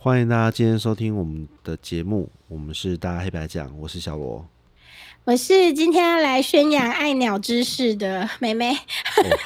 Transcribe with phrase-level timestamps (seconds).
[0.00, 4.46] 欢迎大家今天收听我们的节目，我们是大家黑白讲，我是小罗。
[5.24, 8.70] 我是今天要来宣扬爱鸟知识的妹妹。
[8.70, 8.78] 哦，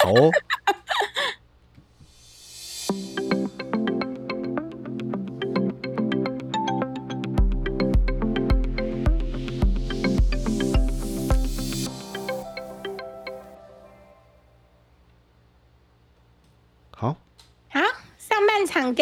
[0.04, 0.30] 好哦。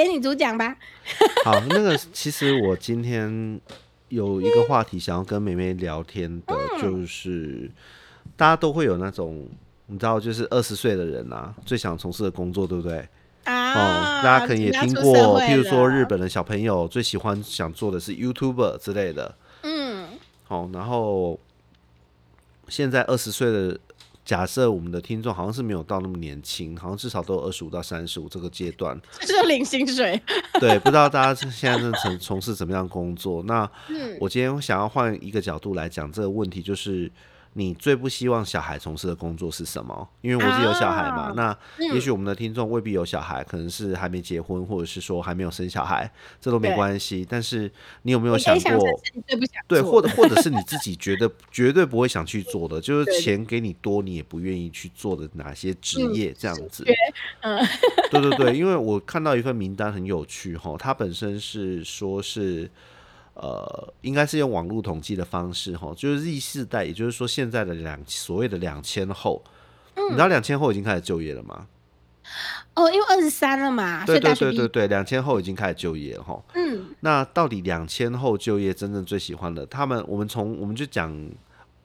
[0.05, 0.75] 给你主讲吧。
[1.45, 3.61] 好，那个其实我今天
[4.09, 7.71] 有一个话题想要跟梅梅聊天的，就是
[8.37, 9.47] 大家都会有那种
[9.87, 13.07] 你知道，就是二十岁的人啊，最想从事的工作，对不对？
[13.45, 19.35] 啊，哦，大家可能也听过，譬如说日本的小朋友最喜欢想做的是 YouTuber 之类的。
[19.63, 20.09] 嗯，
[20.45, 21.39] 好，然后
[22.69, 23.79] 现在二十岁的。
[24.31, 30.23] 假设我们的听众好像是没有到那么年轻，好像至少都有二十五到三十五这个阶段， 是领薪水。
[30.61, 33.43] 对，不知道大家现在正从从事怎么样工作？
[33.43, 33.69] 那
[34.21, 37.11] 我今天想要换一个角度来讲这个问题，就是。
[37.55, 40.09] 你最不希望小孩从事的工作是什么？
[40.21, 41.33] 因为我自己有小孩嘛。
[41.35, 41.57] 那
[41.93, 46.09] 也许我们的听众未必有小孩，可能是还没结婚，或者是说还没有生小孩，
[46.41, 47.27] 这都没关系。
[47.29, 47.71] 但是
[48.03, 49.01] 你有没有想过，
[49.67, 56.33] 对，或者或者是你自己觉得绝对不会想去做的，就是钱给你多，你也不愿意去做的哪些职业？
[56.33, 56.85] 这样子。
[57.41, 57.59] 嗯，
[58.13, 62.71] 对对对， 因为我看到一份名单很有趣哈，它本身是说是。
[63.43, 69.43] 呃，应该是用网络统计的方式哈，就是 Z 世代，也就是说现在的两所谓的两千后，
[69.97, 71.67] 你知道两千后已经开始就业了吗？
[72.75, 76.41] 哦，因为二十三了嘛，对对对对对，两千后已经开始就业哈。
[76.55, 81.13] 嗯，那到底两千后就业真正最喜欢的，他们我们从我们就讲。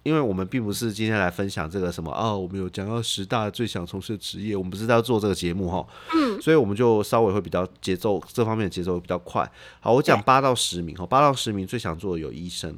[0.06, 9.52] 因为我们并不是今天来分享这个什么哦，我们有讲到十大最想从事的职业，我们不是在做这个节目哈，嗯，所以我们就稍微会比较节奏这方面的节奏会比较快。
[9.80, 12.76] 好，我讲八到十名哈，八到十名最想做的有医生，医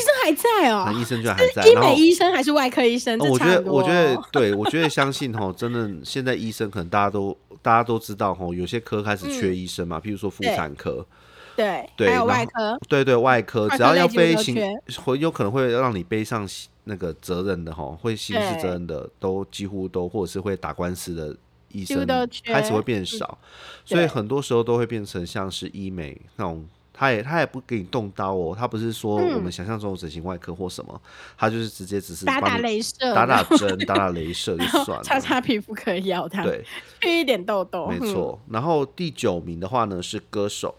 [0.00, 3.18] 生还在哦，医生居然还在，医美医生还是外科医生？
[3.18, 11.06] 我觉得，我觉得，对我觉得 相信哈，真的现在医生可能大家都大家都知道哈，有些科开始缺医生嘛，譬如说妇产科。
[11.56, 14.56] 对，还有外科，对对，外科只要要背行，
[15.02, 16.46] 会有可能会让你背上
[16.84, 21.36] 那个责任的哈，会刑事责任的，都几乎都，或者是会打官司的
[21.72, 22.06] 医生，
[22.44, 23.38] 开始会变少，
[23.84, 31.00] 所以很多时候都会变成像是医美那种，他也他也不给你动刀哦，他不是说我们想象中的整形外科或什么，
[31.36, 36.64] 他就是直接只是打打镭射，打打针，打打镭射就算了，擦擦皮肤可以要他，对，
[37.02, 38.38] 去一点痘痘，没错。
[38.48, 40.74] 然后第九名的话呢是歌手。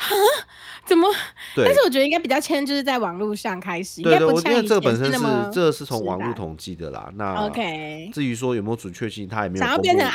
[0.00, 0.46] 啊？
[0.86, 1.06] 怎么？
[1.54, 4.02] 但是我觉得应该比较签，就是在网络上开始。
[4.02, 5.20] 对对，我因为这个本身是
[5.52, 7.08] 这个是从网络统计的啦。
[7.14, 9.64] 那 OK，至于说有没有准确性，他也没有。
[9.64, 10.08] 想要变成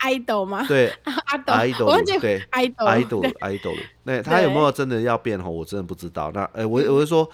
[0.00, 0.64] idol 吗？
[0.68, 5.52] 对， idol，对，idol，idol，那他有没有真的要变红？
[5.52, 6.30] 我真的不知道。
[6.32, 7.28] 那哎，我我是说，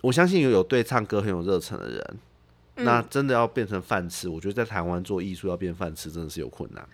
[0.00, 2.18] 我相信有有对唱歌很有热忱的人，
[2.76, 6.84] 那真的要变成饭吃，我觉得在台湾做艺术要变饭吃，真的是有困难。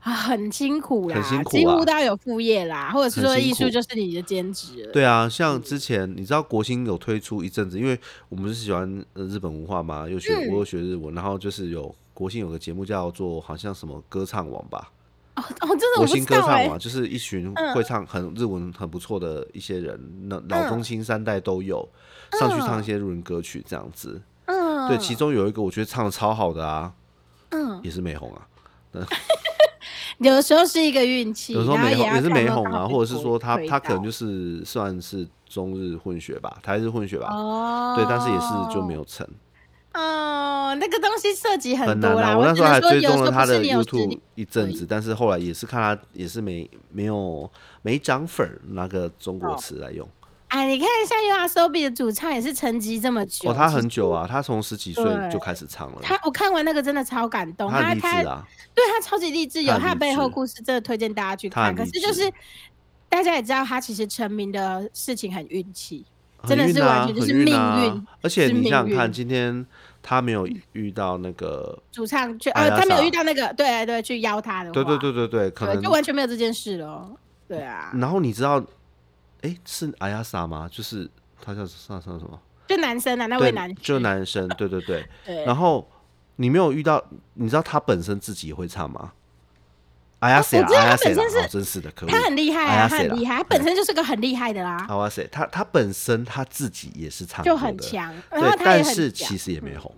[0.00, 4.88] 啊，很辛苦啦，很辛苦，几乎都要有副业啦，或者是说艺术就是你的兼职。
[4.92, 14.90] 对啊，像之前你知道国兴有推出一阵子，因为我们是喜欢日本文化嘛，又学我又学日文，然后就是有国兴有个节目叫做好像什么歌唱王吧。
[15.36, 21.86] 哦哦，真的国兴歌唱王就是一群会唱很日文很不错的一些人，那老中青三代都有
[22.38, 24.20] 上去唱一些日文歌曲这样子。
[24.46, 26.92] 嗯，对，其中有一个我觉得唱的超好的啊，
[27.50, 28.48] 嗯，也是美红啊。
[30.20, 39.26] 有的时候是一个运气，有时候没红也是没红啊，或者是说他他可能就是算是中日混血吧，台日混血吧，哦，对，但是也是就没有成。
[39.94, 42.36] 哦，那个东西涉及很多啦。
[42.36, 47.50] 我那时候还追踪了他的 YouTube 一阵子，但是后来也是看他也是没没有
[47.82, 50.06] 没涨粉，拿个中国词来用。
[50.50, 56.00] 哎，你看一下 U.R.S.O.B 的主唱也是沉寂这么久哦，他很久啊，他从十几岁就开始唱了。
[56.02, 58.44] 他我看完那个真的超感动，他励志啊，
[58.74, 61.72] 对他超级励志，有他的背后故事，真的推荐大家去看。
[61.72, 62.28] 可是就是
[63.08, 66.04] 大家也知道，他其实成名的事情很运气，
[66.48, 68.06] 真的是完全就是命运。
[68.20, 69.64] 而且你想想看，今天
[70.02, 77.08] 他没有遇到那个主唱去，呃，他没有遇到那个，对对，去邀他的，对对对对对，可能就完全没有这件事了。
[77.46, 78.60] 对啊，然后你知道。
[79.42, 80.68] 哎，是阿亚莎吗？
[80.70, 81.10] 就是
[81.40, 82.40] 他叫上上什么？
[82.68, 85.04] 就男生啊，那位男就男生，对对 对。
[85.44, 85.90] 然后
[86.36, 87.02] 你没有遇到，
[87.34, 89.12] 你知道他本身自己也会唱吗？
[90.20, 94.84] 阿亚莎，阿亚莎，好真是的，可他很厉害啊，他很厉害，他本身就是个很厉害的啦。
[94.88, 98.14] 阿亚莎，他他本身他自己也是唱，就很强。
[98.30, 99.92] 对，但是其实也没红。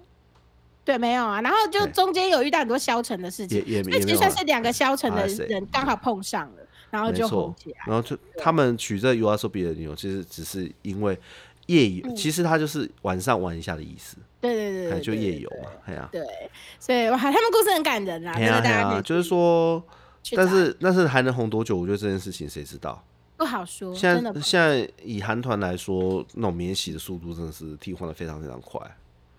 [0.85, 1.41] 对，没有啊。
[1.41, 6.62] 然后就中间有遇到很多消沉的事情，也也那其实算是两个消沉的人刚好碰上了。
[6.93, 7.79] 然后就红起来。
[7.87, 11.19] 然后就他们取这 U R S O B 的理由，其实只是因为
[11.67, 14.17] 夜游，其实他就是晚上玩一下的意思。
[14.41, 16.09] 对对对，就夜游嘛，哎呀。
[16.13, 16.23] 对，
[16.79, 19.83] 所以哇，他们故事很感人啊，真的大家就是说，
[20.37, 21.77] 但是但是还能红多久？
[21.77, 23.03] 我觉得这件事情谁知道？
[23.37, 23.93] 不好说。
[23.95, 28.81] 现在现在以韩团来说，那种免洗的速度真的是替换的非常非常快。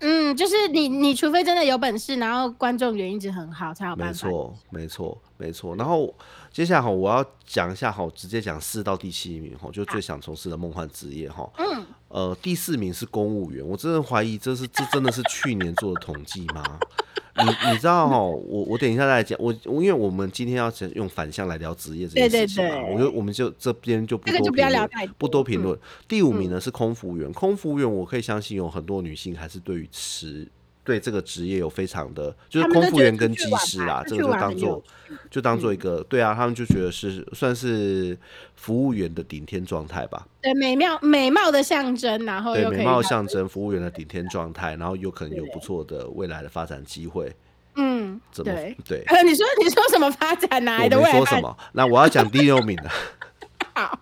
[0.06, 4.28] 嗯，就是你，你除非真的有本事，然后观众缘一直很好，才有办法。
[4.28, 5.76] 没错，没错，没错。
[5.78, 6.14] 然后
[6.52, 11.50] 接下来哈，我要讲一下哈，直接讲四到第七名哈，就最想从事的梦幻职业哈。
[11.58, 11.86] 嗯。
[12.14, 16.64] 呃，第四名是公务员，我真的怀疑这是这真的是去年做的统计吗？
[17.36, 25.80] 你你知道哈，我我等一下再讲，我因为我们今天要用反向来聊职业这件事情嘛，我觉得我们就这边就不多评论，不多评论。
[26.08, 30.48] 第五名呢是空服员，空服员我可以相信有很多女性还是对于吃。
[30.84, 34.84] 对这个职业有非常的，就是空服员跟机师啦，这个就当做
[35.32, 38.18] 就当做一个，对啊，他们就觉得是算是
[38.56, 40.28] 服务员的顶天状态吧。
[40.42, 47.34] 对，美妙美貌的象征，然后对美貌象征，服务员的顶天状态，然后有可能有不错的未来的发展机会。
[47.76, 48.52] 嗯，怎么
[48.86, 49.04] 对。
[49.08, 51.12] 呃， 你说 你说什么发展哪来的未来？
[51.12, 51.58] 说什么？
[51.72, 52.92] 那我要讲第六名了。
[53.74, 54.00] 好。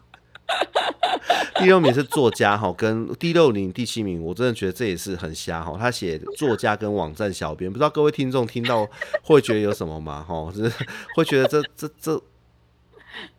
[1.55, 5.77] 第六名是作家哈，跟第六名、第七名，我真的觉得这也是很瞎哈。
[5.79, 8.87] 他写作家跟网站小编，不知道各位听众听到
[9.23, 10.25] 会觉得有什么吗？
[10.27, 10.71] 哈，就是
[11.15, 12.21] 会觉得这这这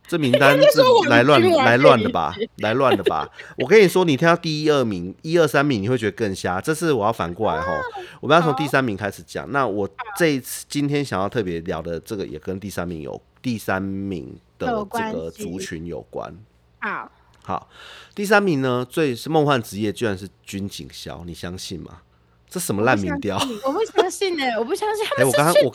[0.06, 2.35] 这名单 是来乱来乱的吧？
[2.59, 3.29] 来乱的吧？
[3.56, 6.61] 我跟你说，你听到第一二名、一二三名，你会觉得更瞎。
[6.61, 7.73] 这次我要反过来哈，
[8.20, 9.50] 我们要从第三名开始讲。
[9.50, 16.37] 那我这一次今天想要特别聊的这个，也跟第三名有第三名的这个族群有关。
[16.82, 17.11] 好。
[17.44, 17.69] 好，
[18.14, 22.02] 第三名呢，最是梦幻职业居然是军警校，你相信吗？
[22.49, 23.37] 这什么烂民调？
[23.64, 25.05] 我不相信呢，我不相信。
[25.19, 25.73] 哎，我刚刚我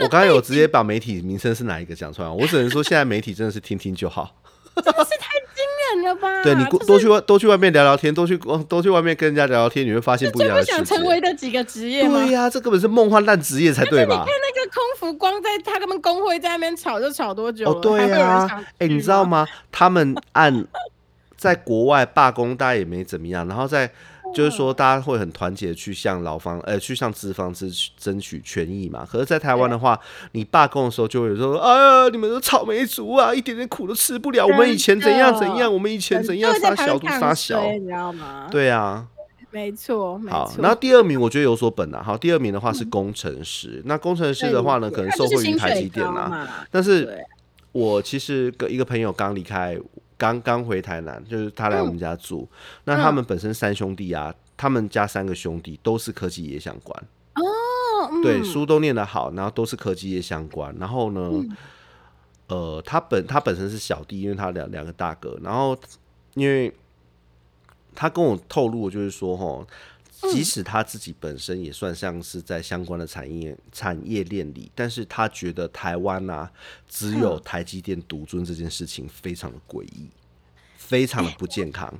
[0.00, 4.40] 我刚刚有直接把媒体名称是哪一个讲出来，我只能说现在媒体真的是听听就好。
[4.76, 5.38] 真的是太
[6.42, 8.36] 对你多去外多去外面聊聊天，多去
[8.68, 12.22] 多去外面跟人家聊聊天，你会发现不一样的想成为的几个职业吗？
[12.24, 14.14] 对呀，这根本是梦幻烂职业才对吧？
[14.14, 14.82] 你看那个空
[15.12, 17.80] 服，光在他们工会在那边吵就吵多久哦？
[17.80, 19.46] 对呀，哎，你知道吗？
[19.70, 20.66] 他们按。
[21.36, 23.46] 在国外罢工，大家也没怎么样。
[23.46, 23.90] 然后在
[24.34, 29.06] 就是说，大家会很团结去向劳方，呃，去向资方争取争取权益嘛。
[29.08, 29.98] 可是，在台湾的话，
[30.32, 34.44] 你罢工的时候，就会说：“啊，你们都草莓族啊，一点点苦都吃不了。
[34.44, 39.06] 我们以前怎样怎样，我们以前怎样发小都发小，你知道吗？”对啊，
[39.50, 40.20] 没错。
[40.28, 42.02] 好，然后第二名我觉得有所本啊。
[42.02, 43.80] 好，第二名的话是工程师。
[43.84, 46.66] 那工程师的话呢，可能受惠于台积电啊。
[46.70, 47.24] 但是，
[47.72, 49.78] 我其实跟一个朋友刚离开。
[50.16, 52.48] 刚刚回台南，就是他来我们家住。
[52.84, 58.22] 那他们本身三兄弟啊，他们家三个兄弟都是科技业相关哦。
[58.22, 60.74] 对，书都念得好，然后都是科技业相关。
[60.78, 61.30] 然后呢，
[62.48, 65.38] 呃，他本他本身是小弟，因为他两两个大哥。
[65.42, 65.76] 然后，
[66.34, 66.72] 因为
[67.94, 69.66] 他跟我透露，就是说，哈。
[70.32, 76.50] 即使他自己本身也算像是在相关的产业产业链里，但是他觉得台湾啊，
[76.88, 80.08] 只有台积电独尊这件事情非常的诡异，
[80.76, 81.92] 非常的不健康。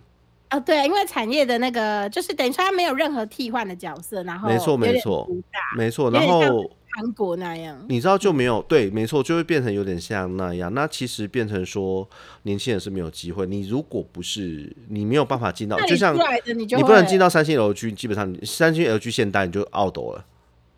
[0.49, 5.29] 啊， 对，因为产业的那个就是等于说他没有任何替换的角色，然后没错没错
[5.77, 6.71] 没错，然后。
[6.97, 10.73] 韩国那样，你知道就没有对，没错，就会变成有点像那样。
[10.73, 12.09] 那其实变成说，
[12.43, 13.47] 年轻人是没有机会。
[13.47, 20.25] 你如果不是你没有办法进到，就像你不能进到三星 LG，基本上三星 LG 现代你就 out 了。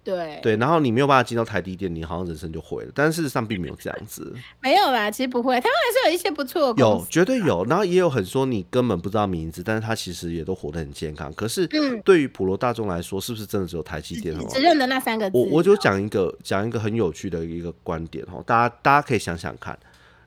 [0.06, 2.92] 对对，然后你没有办法进到台积电，你好像人生就毁了。
[2.94, 6.72] 但是事实上并没有这样子，没有啦，其实不会，他们还是有一些不错。
[6.76, 11.32] 有绝对有，然后也有很说你根本不知道名字，但是他其实也都活得很健康。
[11.34, 11.68] 可是
[12.04, 14.32] 对于普罗大众来说，是不是真的只有台积电？
[14.48, 15.36] 只认得那三个字。
[15.36, 19.76] 我我就讲一个讲一个很有趣的一个观点哈，大家大家可以想想看，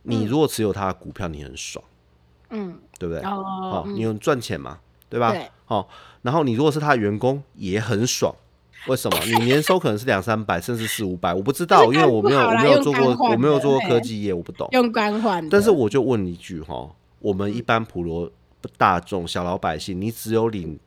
[0.03, 1.81] 你如果持有他的股票，你很爽，
[2.49, 3.23] 嗯，对不对？
[3.23, 5.33] 哦，你有赚钱嘛，对吧？
[5.63, 5.87] 好，
[6.23, 8.35] 然后你如果是他的员工，也很爽。
[8.87, 9.17] 为什么？
[9.25, 14.67] 你年收可能是两三百，甚至四五百，我不知道，因为我没有我没有做过，我没有做过科技业，我不懂。
[14.71, 15.47] 用官换。
[15.49, 18.31] 但是我就问一句哈，我们一般普罗
[18.77, 20.79] 大众小老百姓，你只有领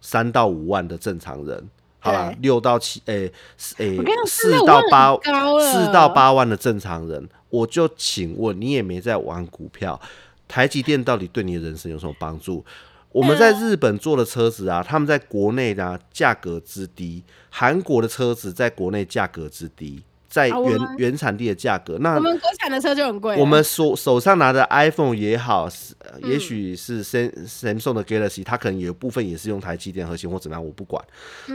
[0.00, 3.32] 三到五万的正常人，好了，六到七，诶，
[3.78, 5.16] 诶，四到八，
[5.60, 10.00] 四到八万的正常人，我就请问你也没在玩股票，
[10.46, 12.64] 台积电到底对你的人生有什么帮助？
[13.10, 23.34] 我们在日本做的车子啊，他们在国内呢价格之低，韩国的车子在国内价格之低，在原原产地的价格，那我们国产的车就很贵。
[23.38, 31.02] 我们手手上拿的 iPhone 也好，是也许是 Sam Samsung 的 Galaxy，它可能有部分也是用台积电核心或怎么样，我不管。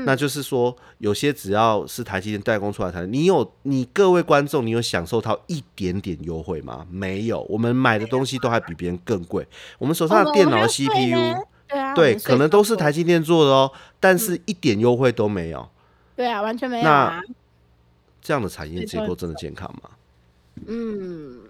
[0.05, 6.85] 那就是说，有些只要是台积电代工出来的，你有你各位观众，你有享受到一点点优惠吗？
[6.89, 9.45] 没有，我们买的东西都还比别人更贵。
[9.77, 15.69] 我们手上的电脑 CPU，对啊，对，可能都是台积电做的哦，但是一点优惠都没有。
[16.15, 16.83] 对啊，完全没有。
[16.83, 17.21] 那
[18.23, 19.89] 这样的产业结构真的健康吗？
[20.67, 21.41] 嗯，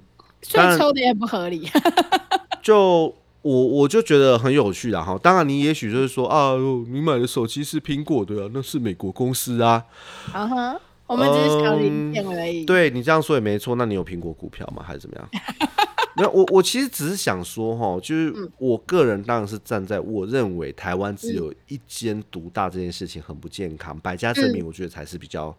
[0.41, 1.69] 所以抽的也不合理。
[2.63, 5.19] 就我我就觉得很有趣的哈。
[5.21, 6.55] 当然，你也许就是说啊，
[6.87, 9.85] 你买的手机是苹果的啊，那是美国公司啊。
[10.31, 12.65] 啊哈，我们只是小零件而已。
[12.65, 13.75] 对你这样说也没错。
[13.75, 14.81] 那你有苹果股票吗？
[14.81, 15.29] 还是怎么样？
[16.15, 25.53] 没有，我我其实只是想说哈，就是我个人当然是站在我认为台湾只有一间独大这件事情很不健康，百家争鸣，我觉得才是比较。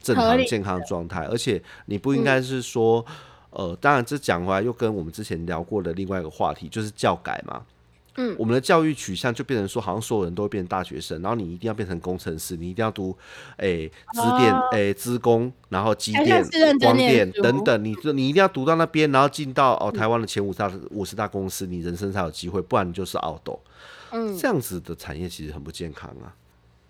[0.00, 3.04] 正常健康状态，而且你不应该是说，
[3.50, 7.62] 呃，当然这讲回来又跟我们之前聊过的另外一个话题，就是教改嘛。
[8.20, 13.16] 嗯，我们的教育取向就变成说，好像所有人都会变成大学生，然后你一定要变成工程师，你一定要读，
[13.58, 16.44] 诶，资电，诶，资工，然后机电、
[16.80, 23.60] 光电等等，你你一定要读到那边，然后进到哦台湾的前五大五十大公司，你人生才有机会，不然你就是澳斗。
[24.10, 26.34] 嗯，这样子的产业其实很不健康啊。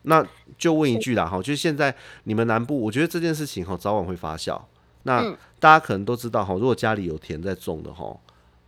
[0.02, 0.26] 那
[0.56, 4.60] 就问一句啦，哈，就是现在你们南部，我觉得这件事情哈，早晚会发酵。
[5.02, 5.22] 那
[5.58, 8.18] 大家可能都知道哈，如果家里有田在种的哈，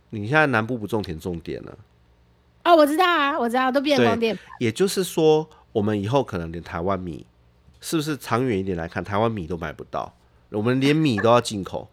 [0.09, 1.77] 你现在南部不种田种田了。
[2.63, 4.37] 哦，我知道啊，我知道，都变光电。
[4.59, 7.25] 也就是说，我们以后可能连台湾米，
[7.79, 10.13] 是不是长远一点来看，台湾米都买不到，
[10.49, 11.89] 我们连米都要进口。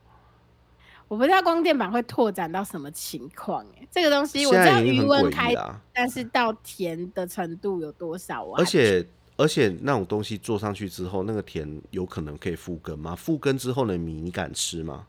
[1.09, 5.55] 我不知道光电板会拓展到什么情况哎，这个东西我知道余温开，
[5.93, 8.55] 但是到甜的程度有多少啊？
[8.59, 9.07] 而且。
[9.39, 13.15] 而且那种东西做上去之后，那个田有可能可以复耕吗？
[13.15, 15.07] 复耕之后的米你敢吃吗？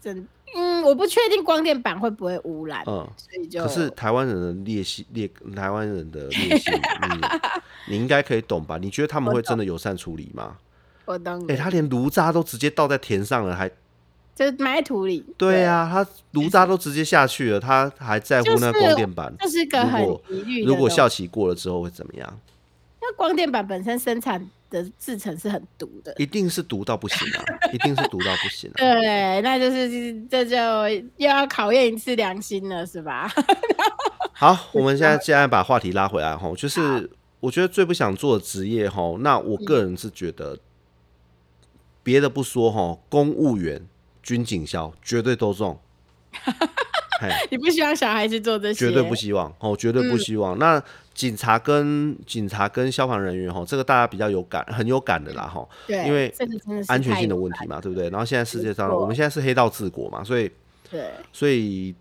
[0.00, 2.82] 真嗯，我不确定光电板会不会污染。
[2.86, 8.78] 嗯，所以就可是台湾人的劣性劣，台湾人的劣性，你你应该可以懂吧？
[8.78, 10.56] 你觉得他们会真的友善处理吗？
[11.04, 11.44] 我懂。
[11.48, 13.68] 哎，他连炉渣都直接倒在田上了，还
[14.34, 15.26] 就埋在土里。
[15.36, 19.34] 对啊，他炉渣都直接下去了，他还在乎那光电板？
[19.40, 20.64] 这是个很疑虑。
[20.64, 22.40] 如果校期过了之后会怎么样？
[23.18, 27.42] 光电板本身生产的制程是很毒的，一定是毒到不行啊！
[27.72, 28.70] 一定是毒到不行。
[28.70, 30.56] 啊对，那就是这就
[31.16, 33.28] 又要考验一次良心了，是吧？
[34.32, 37.10] 好，我们现在现在把话题拉回来哈，就是
[37.40, 40.56] 我觉得最不想做的职业哈，那我个人是觉得，
[42.04, 43.84] 别的不说哈，公务员、
[44.22, 45.80] 军警校绝对都中。
[47.50, 48.86] 你不希望小孩子做这些？
[48.86, 50.58] 绝对不希望哦，绝对不希望。
[50.58, 50.82] 那
[51.14, 55.66] 警察跟警察跟消防人员哈，这个大家比较有感，很有感的啦哈。
[55.86, 56.32] 对，因为
[56.86, 58.08] 安全性的问题嘛，对不对？
[58.10, 60.50] 然后现在世界上，我们现在是黑道治国嘛，所以
[60.90, 61.94] 对，所以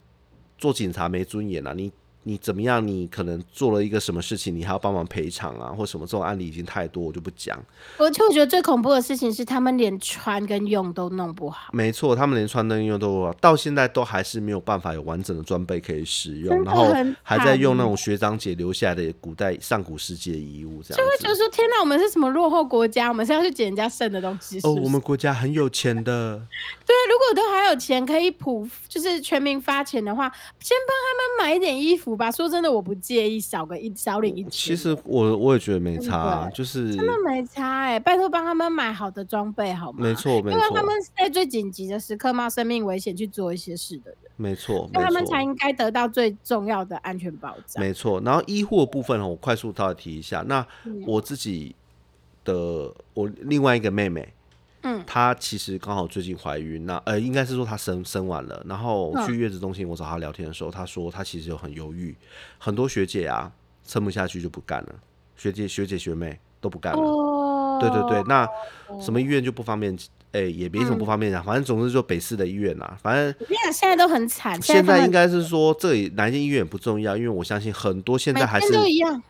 [0.58, 1.92] 做警察没尊严啊，你。
[2.27, 2.86] 你怎么样？
[2.86, 6.05] 你可能做了一个什么事情，你还要帮忙赔偿啊，或什么？
[6.05, 7.57] 这种案例已经太多，我就不讲。
[7.98, 11.69] 而且我就觉得最恐怖的事情是，他们连穿跟用都弄不好。
[11.72, 16.93] 没错，他们连穿跟用都到现在都还是没有办法有完整的装备可以使用，然后
[17.24, 20.98] 还在用那种学长姐留下来的古代上古世界遗物，这样。
[20.98, 23.07] 就会觉得说：天哪，我们是什么落后国家？
[23.07, 24.60] 我们是要去捡人家剩的东西？
[24.63, 26.41] 哦，我们国家很有钱的。
[26.86, 30.29] 对，如果都还有钱可以普，就是全民发钱的话，
[30.60, 32.30] 先帮他们买一点衣服吧。
[32.30, 32.98] 说真的，我不。
[32.98, 40.00] 介意少个一少领一千，其实我我也觉得没差，啊就是真的没差哎，拜托帮他们买好的装备好吗？
[40.02, 47.82] 没错，没错，因为他们在最紧急的时刻冒生命危险去做一些事的人，没错，那他们才应该得到最重要的安全保障。
[47.82, 50.66] 没错，然后医护的部分我快速稍微提一下，那
[51.06, 51.76] 我自己
[52.44, 54.34] 的我另外一个妹妹。
[54.88, 62.15] 嗯，她其实刚好最近怀孕，那呃，应该是说她生生完了，然后去月子中心，我找她聊天的时候，她说她其实有很犹豫，
[62.58, 63.51] 很多学姐啊
[63.86, 64.96] 撑不下去就不干了，
[65.36, 68.48] 学姐学姐学妹都不干了，对对对，那
[69.01, 69.98] 什么医院就不方便，
[70.32, 79.22] 哎，也没什么不方便讲，反正总之就北市的医院呐，反正你讲现在都很惨，现在应该是说这里哪间医院不重要，因为我相信很多现在还是都一样。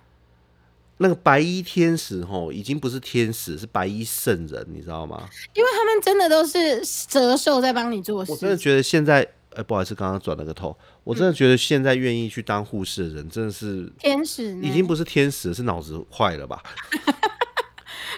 [0.99, 5.29] 那个白衣天使吼，已经不是天使，是白衣圣人，你知道吗？
[5.53, 8.31] 因为他们真的都是折寿在帮你做事。
[8.31, 10.75] 我真的觉得现在，哎，不好意思，刚刚转了个头。
[11.03, 16.61] 我真的觉得现在愿意去当护士的人，真的是天使，已经不是天使，是脑子坏了吧？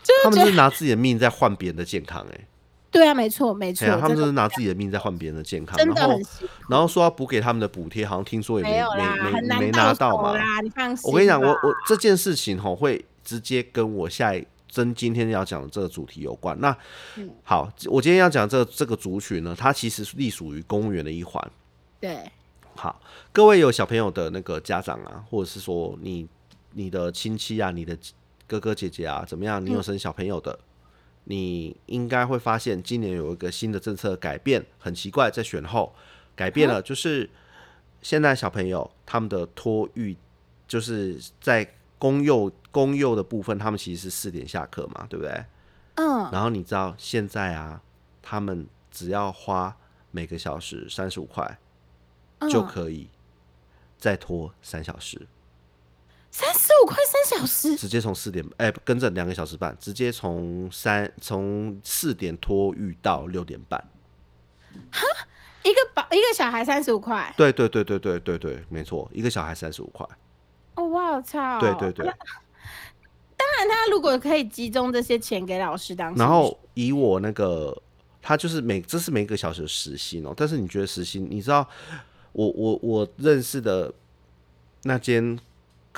[0.23, 2.47] 他们是拿自己的命在换别人的健康，哎。
[2.91, 6.19] 对啊，没错，没错，他们就是拿自己的命在换别人的健康，然后
[6.69, 10.33] 然后说要补给他们的补贴，好像听说也没没没没拿到嘛。
[10.61, 16.59] 你放心，我跟你讲，我我这件事情哈会直接跟我下一真今天要讲的这个主题有关。
[16.59, 16.75] 那
[17.43, 21.51] 好，我今天要讲这这个族群呢，它其实隶属于公务员的一环。
[21.99, 22.17] 对，
[22.75, 22.99] 好，
[23.31, 26.27] 各位有小朋友的那个家长啊，或者是说你
[26.73, 27.95] 你的亲戚啊，你的
[28.47, 29.63] 哥哥姐姐啊，怎么样？
[29.63, 30.57] 你有生小朋友的，
[31.25, 35.93] 你应该会发现今年有一个新的政策改变，很奇怪，在选后
[36.35, 37.29] 改变了，就是
[38.01, 40.15] 现在小朋友他们的托育，
[40.67, 45.45] 就是在公幼公幼的部分，他们其实是四点下课嘛，对不对？
[45.95, 46.29] 嗯。
[46.31, 47.81] 然后你知道现在啊，
[48.21, 49.75] 他们只要花
[50.11, 51.57] 每个小时三十五块。
[52.49, 53.09] 就可以
[53.97, 55.27] 再拖三小时，
[56.31, 63.83] 三十五块三小时，直接从四点哎，跟着两个小时半，直接从三从四点托育到六点半。
[64.91, 65.01] 哈，
[65.63, 70.07] 一个宝一个小孩三十五块，对对对对对对对，没错，一个小孩三十五块。
[70.75, 71.59] 哦，我操！
[71.59, 77.75] 对对对，当然他如果可以集中这些钱给老师当，然后以我那个
[78.21, 81.67] 他就是每这是每个小时的时薪哦，但是你觉得时薪，你知道？
[82.31, 83.91] 我我我认识的
[84.83, 85.37] 那间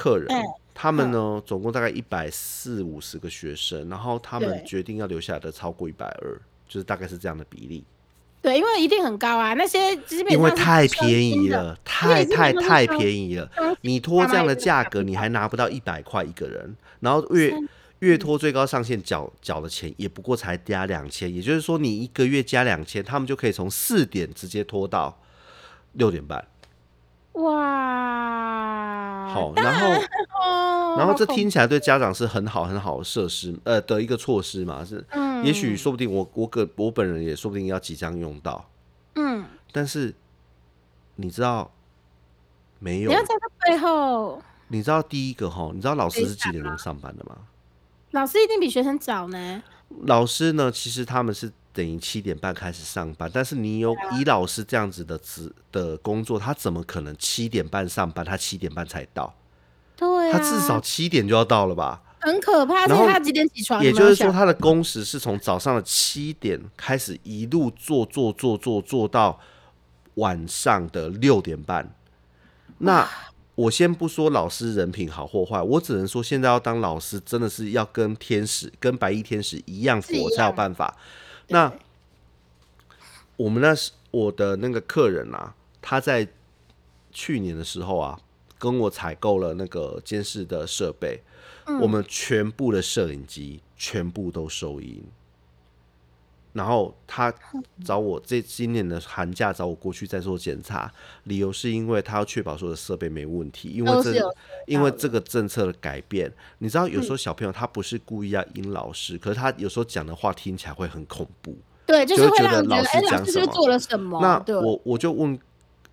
[0.01, 0.27] 客人，
[0.73, 7.83] 他们呢总共大概一百四五十个学生，然后他们决定要留下来的超过一百二，就是大概是这样的比例。
[8.41, 13.47] 对，因为一定很高啊，那些基本因为太便宜了，太太太便宜了。
[13.81, 17.53] 你拖这样的价格，你还拿不到一百块一个人，然后月
[17.99, 25.15] 月拖最高上限缴缴的钱也不过才加两千，也就是说你一个月加两千，他们就可以从四点直接拖到。
[25.95, 26.41] 六点半，
[27.33, 29.27] 哇！
[29.33, 29.87] 好，然后，
[30.97, 38.69] 然后这听起来对家长是很好很好的设施，呃的一个措施嘛，是，嗯，也许说不定我我个我本人也说不定要即将用到，
[39.15, 40.13] 嗯，但是
[41.15, 41.71] 你知道
[42.79, 43.09] 没有？
[43.09, 47.37] 你要在这背后，你知道第一个哈，你知道老师是几点钟上班的吗？
[48.11, 49.63] 老师一定比学生早呢。
[50.05, 51.53] 老师呢，其实他们是。
[51.73, 58.25] 等于七点半开始上班，但是你有以老师这样子的职的工作，他怎么可能七点半上班？
[58.25, 59.33] 他七点半才到，
[59.95, 62.01] 对，他至少七点就要到了吧？
[62.19, 62.85] 很可怕。
[62.85, 63.83] 然后他几点起床？
[63.83, 69.39] 也就是说，他的工时是从早上的七点开始，一路做做做做做到
[70.15, 71.95] 晚上的六点半。
[72.77, 73.09] 那
[73.55, 80.95] 我先不说老师人品好或坏，我只能说现在要当老师，真的是要跟天使、跟白衣天使一样佛才有办法。
[81.51, 81.71] 那
[83.37, 86.27] 我们那是我的那个客人啊，他在
[87.11, 88.19] 去年的时候啊，
[88.57, 91.21] 跟我采购了那个监视的设备，
[91.81, 95.03] 我们全部的摄影机全部都收音。
[96.53, 97.33] 然后他
[97.85, 100.91] 找我这今年的寒假找我过去再做检查，
[101.23, 104.35] 理由是因为他要确保说的设备没问题，因为这
[104.67, 114.19] 因为这个政策的改变，你知道有时候小朋友他不是故意要阴老师，可是他有时候讲的话听起来会很恐怖，对，就是会觉得老师讲什么做了什么。
[114.21, 114.43] 那？
[114.59, 115.39] 我我就问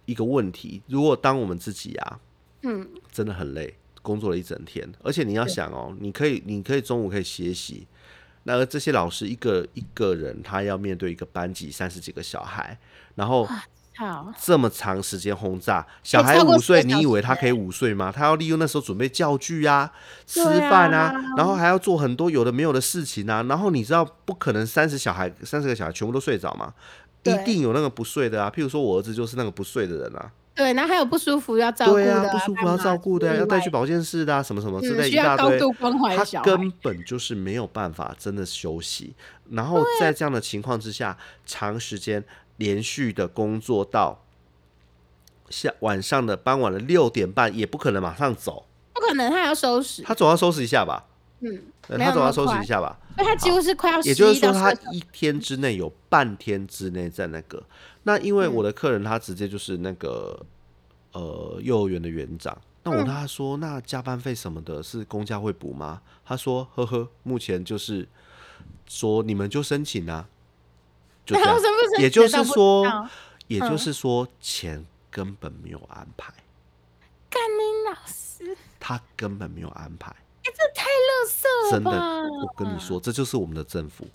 [0.07, 2.21] 一个问题：如果当我们自己啊，
[2.63, 7.87] 嗯，真的很累，工作了一整天，而且你要想哦，你可以你可以中午可以歇息。
[8.45, 12.79] 那这些老师一个一个人，他要面对一个班级三十几个小孩，
[13.15, 13.47] 然后
[14.41, 18.13] 这么长时间轰炸，小孩五岁，你以为他可以五岁吗？
[18.15, 19.93] 他要利用那时候准备教具啊、
[20.25, 23.43] 吃饭啊，然后还要做很多有的没有的事情啊。
[23.43, 26.73] 然后你知道不可能三十小孩三十个小孩全部都睡着吗？
[27.25, 28.49] 一定有那个不睡的啊。
[28.49, 30.31] 譬如说我儿子就是那个不睡的人啊。
[30.59, 35.57] 对，然后还有不舒服要照顾的，不舒服要照顾的，要带去保健室的，什么什么之类一大堆。
[36.17, 39.15] 他根本就是没有办法真的休息。
[39.51, 41.17] 然后在这样的情况之下，
[41.47, 42.25] 长时间
[42.57, 44.25] 连续的工作到
[45.49, 48.67] 下晚上的傍晚的六点半，也不可能马上走。
[48.93, 50.03] 不可能，他还要收拾。
[50.03, 51.05] 他总要收拾一下吧？
[51.41, 51.63] 嗯，
[51.99, 52.99] 他总要收拾一下吧？
[53.17, 57.63] 那他几乎是快要，也就是说，他一天之内有半天之内在那个。
[58.03, 60.45] 那因为我的客人他直接就是那个
[61.13, 66.01] 呃幼儿园的园长，那我跟他说，那加班费什么的是公家会补吗？
[66.25, 68.09] 他说呵呵，目前就是
[68.87, 70.29] 说你们就申请啊，
[71.25, 71.57] 就这样。
[71.99, 73.09] 也就是说，
[73.47, 76.33] 也就是说钱根本没有安排。
[77.31, 80.15] 干你老师，他根本没有安排。
[80.45, 84.07] 哎，这太乐色了真的，我跟你说，这就是我们的政府。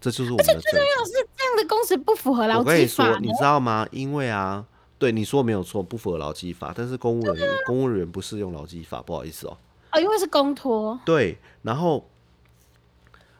[0.00, 0.52] 这就是我们的。
[0.52, 2.64] 而且最重要是这样的工时不符合劳基法。
[2.64, 3.86] 我跟你说，你知道吗？
[3.90, 4.64] 因为啊，
[4.98, 6.74] 对你说没有错，不符合劳基法。
[6.76, 9.56] 但是公务人员，公务人员不适用劳基法，不好意思哦。
[9.92, 11.00] 哦，因为是公托。
[11.06, 12.06] 对，然后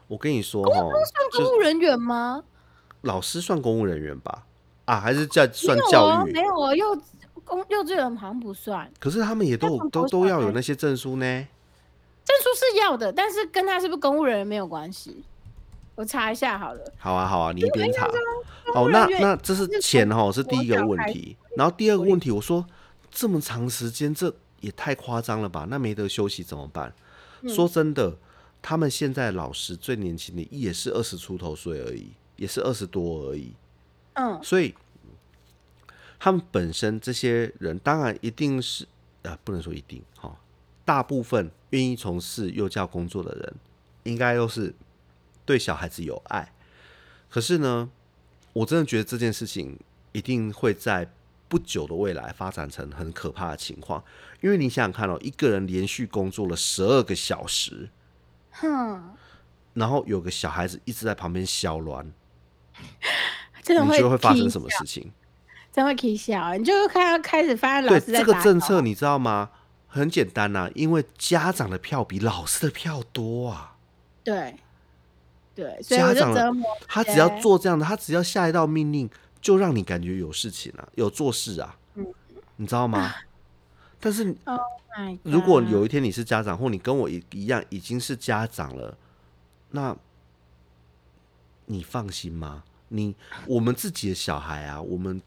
[0.07, 2.43] 我跟你说哈，算公务人员吗？
[3.01, 4.45] 老师算公务人员吧？
[4.85, 6.31] 啊，还是在算教育？
[6.31, 6.99] 没有啊，幼
[7.43, 8.91] 公幼稚园好像不算。
[8.99, 11.47] 可是他们也都都都要有那些证书呢。
[12.25, 15.23] 证书是要的，但是跟他是不是公务人员没有关系。
[15.93, 16.93] 我查一下好了。
[16.97, 18.09] 好啊，好啊，你一边查。
[18.73, 21.37] 好，那那这是钱哈，是第一个问题。
[21.55, 22.65] 然后第二个问题，我说
[23.09, 25.65] 这么长时间，这也太夸张了吧？
[25.69, 26.93] 那没得休息怎么办？
[27.47, 28.17] 说真的，
[28.61, 33.53] 他们现在老师最年轻的也是二十出头岁而已，也是二十多而已。
[34.15, 34.73] 嗯，所以
[36.19, 38.85] 他们本身这些人，当然一定是
[39.23, 40.35] 啊，不能说一定哈，
[40.85, 43.55] 大部分愿意从事幼教工作的人，
[44.03, 44.73] 应该都是。
[45.47, 46.51] 对小孩子有爱，
[47.29, 47.87] 可是呢，
[48.51, 49.77] 我真的觉得这件事情
[50.11, 51.07] 一定会在
[51.47, 54.03] 不久的未来发展成很可怕的情况。
[54.41, 57.91] 因为你想想看哦，一个人连续工作了十二个小时，
[58.53, 59.13] 哼，
[59.75, 62.11] 然后有个小孩子一直在旁边小乱，
[63.61, 65.11] 真的会发生什么事情？
[65.71, 69.51] 真会起笑，你就看到开始发现老师这个政策，你知道吗？
[69.95, 73.77] 很简单呐，因为家长的票比老师的票多啊。
[74.23, 74.55] 对。
[75.55, 76.35] 对，家长
[76.85, 82.05] 他只要做这样的，他只要下一道命令，就让你感觉有事情啊，有做事啊，嗯，
[82.57, 83.15] 你知道吗？
[84.01, 84.35] 但是，
[85.23, 88.97] 如果有一天你是家长，或你跟我一一样已经是家长了，
[89.71, 89.95] 那
[91.67, 92.65] 你放心吗？
[92.89, 93.15] 你
[93.47, 95.21] 我们自己的小孩啊，我们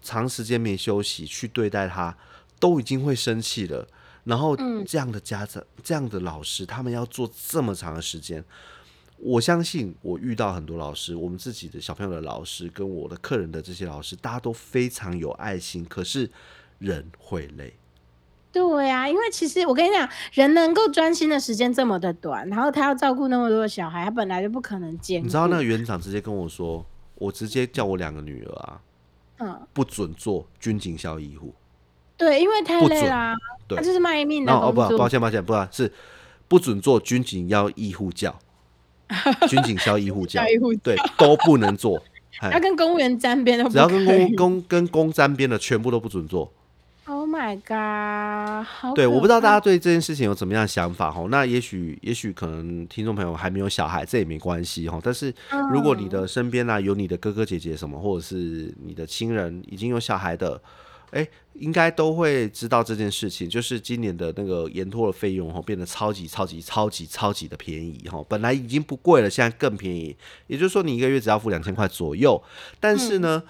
[0.00, 2.16] 长时间没休息去对待他，
[2.62, 3.84] 都已经会生气了。
[4.22, 8.44] 然后，这样的家长、这样的老师，他们要做这么长的时间。
[9.16, 15.84] 我相信我遇到很多老师，我们自己的小朋友的老师，跟我的客人的这些老师，大家都非常有爱心。
[15.84, 16.30] 可是
[16.78, 17.74] 人会累，
[18.52, 28.80] 对呀，因为其实我跟你讲，人能够专心的时间这么的短，然后他要照顾那么多的小孩，他本来就不可能兼你知道那个园长直接跟我说，我直接叫我两个女儿啊，
[29.38, 31.52] 嗯，不准做军警校医护。
[32.22, 33.34] 对，因为太累啦，
[33.68, 35.92] 他就是卖命的哦，不，抱歉，抱歉，不是
[36.48, 38.34] 不准做军警要医护教。
[39.46, 40.42] 军警校医护教，
[40.82, 42.02] 对都不能做，
[42.50, 46.50] 要跟公务员沾边的，只要跟公公跟公沾边的，全部都不准做。
[47.04, 48.94] Oh my god！
[48.94, 51.26] 对，我不知道大家对这件事情有怎么样想法哈。
[51.28, 54.98] 那也许也许可能听众朋友还没有小孩，这也没关系哈。
[55.02, 55.34] 但是
[55.70, 60.58] 如果你的身边呢有你的哥哥姐姐什么，或者是你的亲人已经有小孩的。
[61.12, 70.16] 哎，应该都会知道这件事情，就是今年的那个延托的费用哈，变得超级超级超级超级的便宜哈，本来已经不贵了，现在更便宜。
[70.46, 72.42] 也就是说，你一个月只要付两千块左右。
[72.80, 73.42] 但是呢，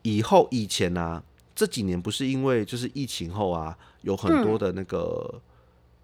[0.00, 1.22] 以后以前呢，
[1.54, 5.42] 这几年不是因为就是疫情后啊，有很多的那个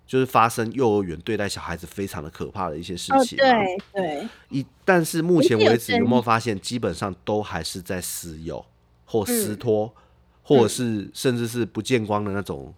[0.06, 3.38] 就是发生幼儿园对待小孩子非常的可怕的一些事情。
[3.38, 3.50] 对
[3.94, 4.28] 对。
[4.50, 8.62] 一但是目前为止有没有发现，基本上都还是在私有
[9.06, 9.90] 或私托。
[10.42, 12.74] 或者是甚至是不见光的那种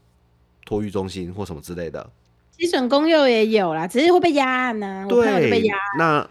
[0.64, 2.10] 托育中心或什么之类的，
[2.56, 5.06] 基准公幼也有啦，只是会被压案呢。
[5.08, 5.74] 对，被压。
[5.98, 6.28] 那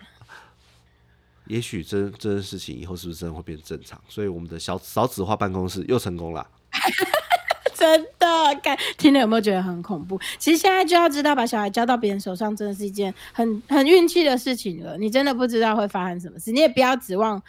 [1.48, 4.00] 也许这这件事情以后是不是真的会变正常？
[4.08, 6.48] 所以我们的小少子化办公室又成功了。
[7.76, 8.28] 真的，
[8.64, 10.18] 看听了有没有觉得很恐怖？
[10.40, 14.98] 其实现在就要知道，把小孩交到别人手上，真的是一件很很运气的事情了。
[14.98, 17.42] 你真的不知道会发生什么事，你也不要指望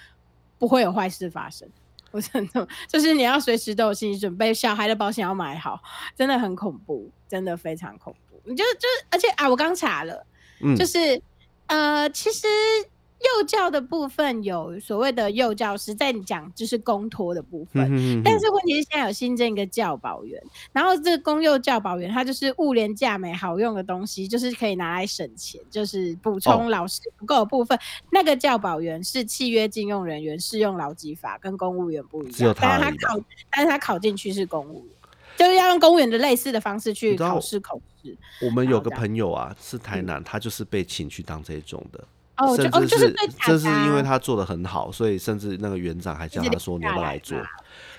[0.59, 1.68] 不会有坏事发生。
[2.14, 5.83] 我真的就是你要随时都有心理准备，小孩的保险要买好，
[6.14, 8.40] 真的很恐怖，真的非常恐怖。
[8.44, 10.24] 你就就是，而且啊，我刚查了，
[10.61, 11.20] 嗯，就是
[11.66, 12.46] 呃，其实。
[13.25, 17.85] 幼教的部分有所谓的幼教师在讲，就是公托的部分。
[17.91, 27.79] 嗯但是问题是现在有新增一个教保员，然后这个公幼教保员他就是物廉价美好用的东西，就是可以拿来省钱，就是补充老师不够的部分。
[28.11, 32.55] 那个教保员是契约禁用人员，适用劳基法，跟公务员不一样。
[32.61, 34.95] 但是他考，但是他考进去是公务员，
[35.37, 38.17] 就是要用公务员的类似的方式去考试考试。
[38.43, 42.05] 我们有个朋友啊，是台南，他就是被请去当这种的。
[42.37, 47.38] 哦，甚至是这是因为他做的很好，所以甚至那个园长还叫他说你要不要来做。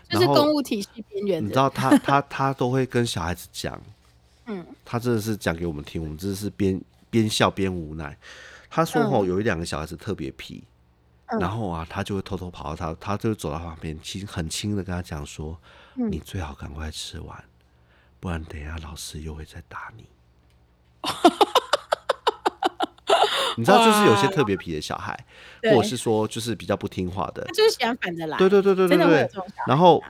[0.09, 3.81] 就是公务体系边缘，你知道他他他都会跟小孩子讲，
[4.45, 8.15] 嗯，他真的是讲给我们听，我们真的是边边笑边无奈。
[8.69, 10.63] 他说哦，有一两个小孩子特别皮，
[11.39, 15.57] 然后啊，他就会偷偷跑到他，他就走到旁边轻很轻的跟他讲说，
[15.95, 17.43] 你最好赶快吃完，
[18.19, 20.05] 不然等下老师又会再打你。
[23.57, 25.17] 你知道，就是有些特别皮的小孩，
[25.63, 28.37] 或者是说，就是比较不听话的，他就是喜欢反着来。
[28.37, 29.29] 对对对对对对。
[29.67, 30.01] 然后，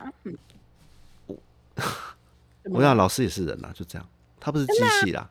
[1.26, 1.36] 我
[2.70, 4.08] 我想老师也是人呐，就这样，
[4.40, 5.28] 他不是机器啦。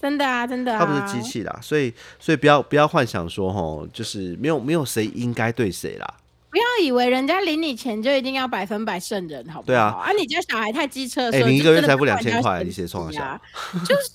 [0.00, 0.76] 真的啊，真的。
[0.78, 6.14] 他不是机器啦，所以所以不要不要幻想说，吼，就是没有没有谁应该对谁啦。
[6.50, 9.66] 不要以为人家领你钱就一定要百分百圣人，好不好？
[9.66, 13.40] 对啊，啊，你家小孩太机车的哎、时候，你一个月才付两千块，你写冲弃小啊，
[13.86, 14.10] 就是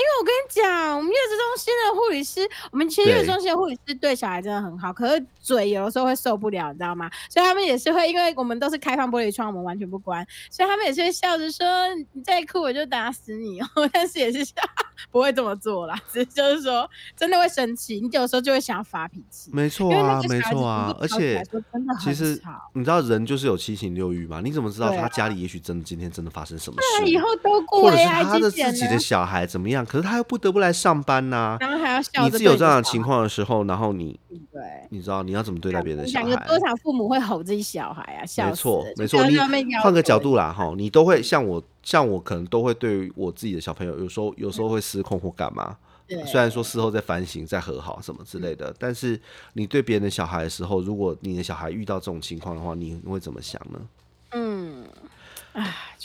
[0.00, 7.10] 为我跟你讲，我们月子中心的护理师，我们其实月子中心的护理师对小孩真的很好，可是嘴有的时候会受不了，你知道吗？
[7.30, 11.66] 所以他们也是会，因为我们都是开放玻璃窗，我们完全不关，所以他们也是会笑着说
[12.12, 14.54] ：“你再哭我就打死你哦。”但是也是笑，
[15.10, 19.50] 不会这么做啦，只是就是说真的会生气，你有时候就会想要发脾气。
[19.52, 22.40] 没错啊，没错啊而且真的其实
[22.74, 27.10] 你知道人就是有七情六欲嘛，你怎么知道他家里也许真的今天真的发生什么那事？
[27.10, 29.85] 以后都过或者是他的自己的小孩怎么样？
[29.86, 34.18] 可是他又不得不来上班呐、然后还要笑你自己有这样的情况的时候，然后你
[34.52, 34.62] 对。
[34.88, 36.30] 你知道你要怎么对待别人的小孩？
[36.30, 38.24] 想有多少父母会吼自己小孩啊？
[38.24, 39.24] 笑没，错没错。
[39.24, 39.36] 你
[39.82, 45.76] 换个角度啦，哈，你都会像我，像我可能都会对于我自己的小朋友，有时候有时候会失控或干嘛。
[46.06, 49.20] 对虽然说事后再反省、再和好什么之类的，但是
[49.54, 53.80] 你对别人的小孩的时候，如果你的小孩遇到这种情况的话，你会怎么想呢？
[54.30, 54.84] 嗯，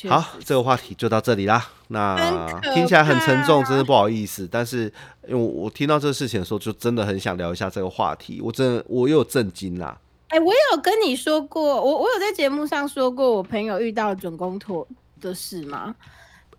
[0.07, 1.67] 好，这个话题就到这里啦。
[1.89, 4.47] 那听起来很沉重，真的不好意思。
[4.49, 4.83] 但是
[5.27, 8.41] 因为我我听到这个事情的时候，就真的很想聊一下这个话题。
[8.41, 9.97] 我真的我又有震惊啦。
[10.29, 14.87] 哎、我有跟你说过，我我有在节目上说过，我朋友遇到准公托
[15.19, 15.93] 的事吗？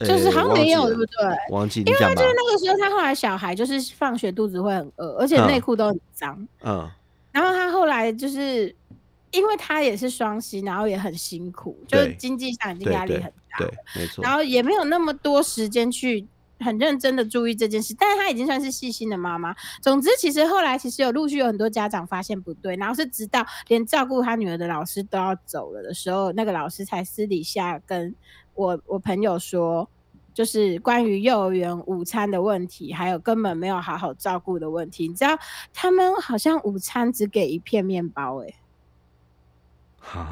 [0.00, 1.14] 就是呃好像没有，对不对？
[1.50, 2.22] 忘记你讲吧就。
[2.22, 6.46] 是那个时候，他后来小孩就是放学肚子会很饿，而且嗯内裤都很脏。
[6.62, 6.90] 嗯
[7.30, 8.76] 然后他后来就是，
[9.32, 13.58] 因为他也是双薪，然后也很辛苦，就是经济上已经压力很大。
[13.58, 14.22] 对，没错。
[14.22, 16.26] 然后也没有那么多时间去
[16.60, 19.54] 很认真的注意这件事，但是他已经算是细心的妈妈。
[19.80, 28.14] 总之，其实后来其实有陆续有很多家长发现不对，然后是直到连照顾他女儿的老师都要走了的时候，那个老师才私底下跟
[28.54, 29.88] 我我朋友说。
[30.34, 35.06] 就是关于幼儿园午餐的问题，还有根本没有好好照顾的问题。
[35.06, 35.38] 你知道，
[35.74, 38.56] 他们好像午餐只给一片面包、欸，哈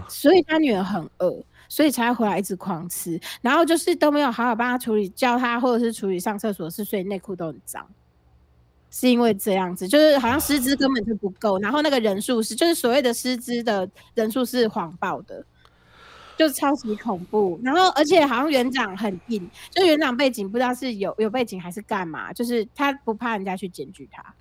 [0.09, 7.87] 所以他女儿很饿，所以才会回来一直狂吃，然后就是都没有好好帮他处理，教他或者是处理上厕所的事，所以内裤都很脏。
[8.93, 15.45] 是因为这样子，就是好像师资根本就不够，然后那个人数是，就是所谓的师资的人数是谎报的，
[16.37, 17.61] 就超级恐怖。
[17.63, 24.35] 然后而且好像园长很硬，就园长背景不知道是有有背景还是干嘛，就是他不怕人家去检举他。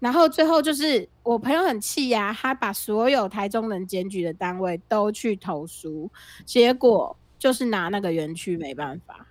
[0.00, 6.10] 然后最后就是我朋友很气呀、他把所有台中能检举的单位都去投诉，
[6.44, 9.26] 结果就是拿那个园区没办法，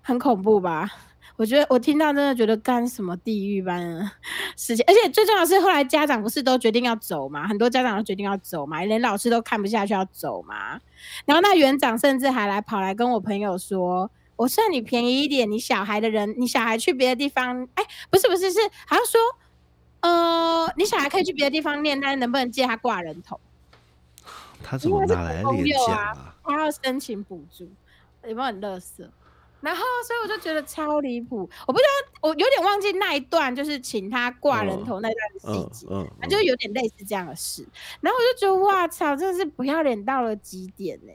[0.00, 0.90] 很恐怖吧？
[1.36, 4.10] 我觉得我听到真的觉得干什么地狱般的
[4.56, 10.80] 事情，而且最重要的是后来家长不是都决定要走嘛，很多家长都决定要走嘛，连老师都看不下去要走嘛，
[11.26, 14.10] 然后那园长甚至还来跑来跟我朋友说。
[14.34, 19.20] 我算你便宜一点，你小孩的人，你小孩去别的地方，哎，不是不是是，好像说，
[20.02, 23.40] 呃，你小孩可以去别的地方念，但是能不能借他挂人头？
[24.62, 26.36] 他怎么拿来公练幼啊？
[26.44, 27.64] 他要申请补助，
[28.24, 29.10] 有没有很乐色？
[29.60, 31.48] 然后，所以我就觉得超离谱。
[31.68, 37.64] 我不知道，我有点忘记那一段，就是请他挂人头那段的细嗯节，嗯，反正就有点类似这样的事。
[38.00, 41.12] 然后我就觉得，哇操，真的是不要脸到了极点呢、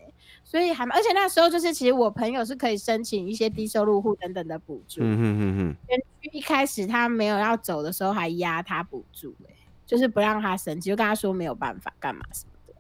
[0.49, 5.01] 所以还蛮，而且那时候就是，其实我朋友是可以申请一些低收入户等等的补助。
[5.03, 9.53] 嗯哼哼哼，园区一开始他没有要走的时候，还压他补助、欸，
[9.85, 12.73] 就是不让他申请，就跟他说没有办法干嘛什么的。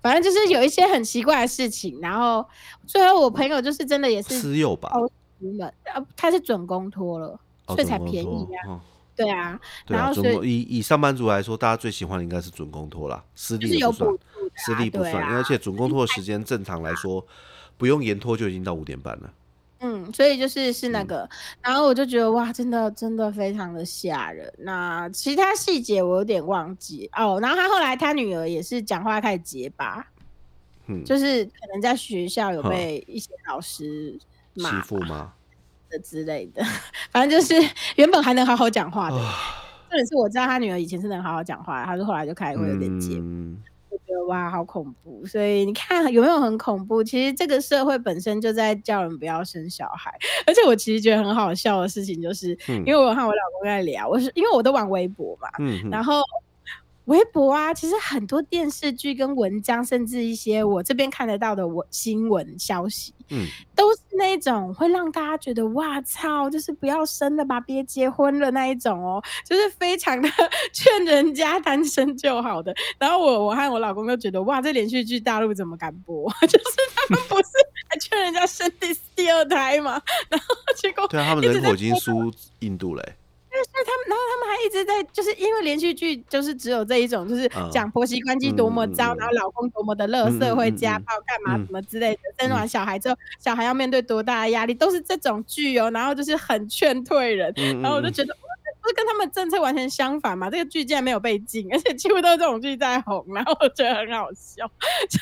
[0.00, 2.48] 反正就是有一些很奇怪的事情，然后
[2.86, 4.90] 最后我朋友就是真的也是私有吧？
[6.16, 8.70] 他是准公托了，哦所以才便宜啊。
[8.70, 8.80] 哦
[9.14, 17.24] 对啊，对啊，然后所以以以上班族来说，大家最喜欢的应该是准公托啦，私就是有立的不算补，助的、啊，私立不算，而且总共拖的时间正常来说，
[17.76, 19.30] 不用延拖就已经到五点半了。
[19.80, 24.52] 嗯，所以就是是那嗯个，然后我就觉得哇，真的真的非常的吓人。
[24.58, 27.40] 那其他细节我有点忘记哦。
[27.40, 30.06] 然后他后来他女儿也是讲话开始结巴，
[30.86, 34.16] 嗯，就是可能在学校有被一些老师
[34.54, 35.32] 欺负吗？
[35.90, 36.64] 的之类的，
[37.10, 37.54] 反正就是
[37.96, 39.34] 原本还能好好讲话的，啊，
[39.90, 43.20] 重点是我知道他女儿以前是能好好讲话的，他说后来就开始会有点结巴。
[43.20, 43.71] 嗯，我
[44.06, 45.24] 觉得哇，好恐怖！
[45.26, 47.02] 所以你看有没有很恐怖？
[47.02, 50.12] 其实这个社会本身就在叫人不要生小孩，
[50.46, 56.20] 而且我其实觉得很好笑的事情就是，嗯因为我和我老公在聊，我是因为我都玩微博嘛，嗯，然后
[57.06, 70.28] 微博啊，其实很多电视剧跟文章，甚至一些我这边看得到的文新闻消息，嗯，都是那种会让大家觉得哇操，就是不要生了吧，别结婚了那一种哦，就是非常的
[70.72, 72.72] 劝人家单身就好的。
[72.98, 76.30] 然后我我和我老公都觉得哇，这连续剧大陆怎么敢播？
[76.42, 77.48] 就是他们不是
[77.90, 80.00] 还劝人家生第第二胎吗？
[80.28, 82.94] 然后结果对啊，他们人口已经输印度
[83.52, 95.90] 嘞、他们，然后他们还一直在，就是因为连续剧就是只有这一种，就是讲婆媳关系多么糟，然后老公多么的乐色，会家暴干嘛什么之类的，生完小孩之后，小孩要面对多大的压力，都是这种剧哦。
[95.90, 98.34] 然后就是很劝退人，然后我就觉得。
[98.80, 100.50] 不是跟他们政策完全相反嘛？
[100.50, 104.66] 这个剧竟然没有被禁，而且几乎都是这种剧在红，然后我觉得很好笑，
[105.08, 105.20] 就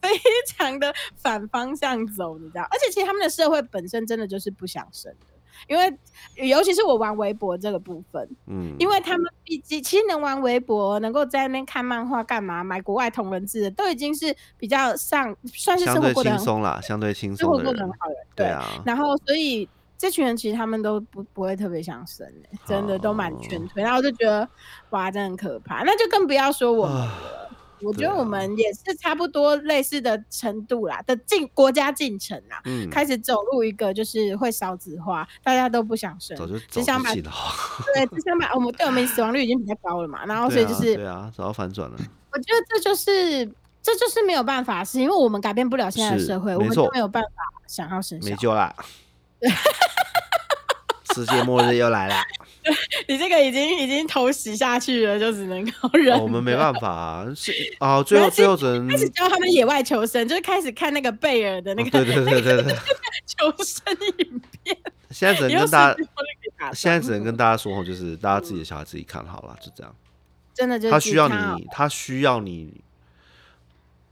[0.00, 0.08] 非
[0.46, 2.62] 常的反方向走，你知道？
[2.70, 5.26] 而且其实他们的社会本身真的就是不想生的，
[5.68, 5.98] 因为
[6.36, 18.64] 尤其是我玩微博这个部分，嗯，因为他们毕竟其实能玩微博，能够在那边看漫画干嘛，买国外同人志，都已经是比较上算是生活过得轻松啦，相对轻松，生活过得很好的，对啊。
[18.84, 19.68] 然后所以。
[20.00, 24.48] 这群人其实他们都不不会特别想生诶，真的都蛮劝退，然后我就觉得
[24.88, 25.82] 哇，真的很可怕。
[25.82, 27.50] 那就更不要说我们了，
[27.82, 36.36] 我觉得我们也是差不多类似的程度啦的进国家进程啦，开始走入一个就是会少子化，大家都不想生，
[36.70, 41.96] 只想把对只想把我们对我们死亡率已经比较高了嘛，然后所以就是对啊，早要反转了。
[42.32, 43.44] 我觉得这就是
[43.82, 47.28] 这就是没有办法，是因为我们改变不了现在的社会，我们就没有办法
[47.66, 48.74] 想要生，没救啦。
[51.14, 52.14] 世界末日又来了，
[53.08, 56.18] 你这个已经已经偷袭下去了，就只能靠忍。
[56.20, 62.76] 我们没办法，是啊，最后最后只能开始教他们野外求生，就是开始看那个贝尔的那个对对对对对
[63.26, 64.76] 求生影片。
[65.10, 69.94] 现在只能跟大家，现在只能跟大家说，就是大家自己的小孩自己看好了，就这样。
[70.54, 72.80] 真的，就他需要你，他需要你，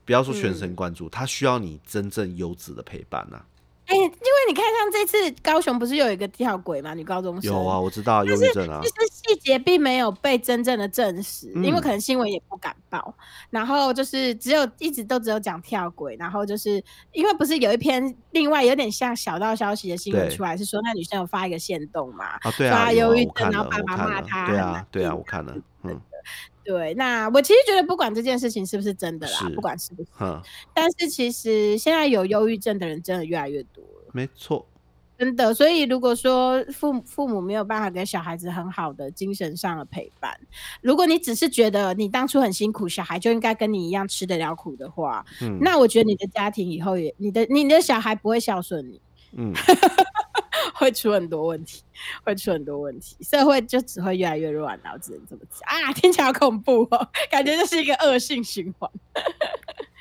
[0.03, 3.41] 不要说全神贯注，他需要你真正优质的陪伴呐。
[3.89, 4.11] 哎，因为
[4.47, 6.93] 你看，像这次高雄不是有一个跳轨嘛？
[6.93, 8.79] 女高中生有啊，我知道，忧郁症啊。
[8.83, 13.11] 其实细节并没有被真正的证实，因为可能新闻也不敢报。
[13.49, 16.81] 然后就是只有一直都只有讲跳轨，然后就是
[17.13, 22.25] 因为不是有一篇另外有点像小道消息的新闻出来，是说那女生有发一个线动嘛？
[22.41, 25.63] 啊，对啊，忧郁症，然后爸爸骂她，对啊，对啊，我看了，嗯。
[26.63, 30.09] 对，那我其实觉得不管这件事情是不是真的啦，不管是不是，
[30.73, 34.65] 但是其实现在有忧郁症的人真的越来越多了，没错，
[35.17, 35.53] 真的。
[35.53, 40.39] 所以如果说父父母没有办法给小孩子很好的精神上的陪伴，
[40.81, 49.01] 如果你只是觉得你当初很辛苦，小孩就应该跟你一样吃得了苦的话，嗯，那我觉得你的家庭以后也，你的你的小孩不会孝顺你，
[49.33, 49.53] 嗯。
[50.73, 51.83] 会出很多问题，
[52.23, 55.91] 会出很多问题，社会就只会越来越乱，然后只能这么讲啊！
[55.93, 58.89] 听起来好恐怖哦， 感觉就是一个恶性循环。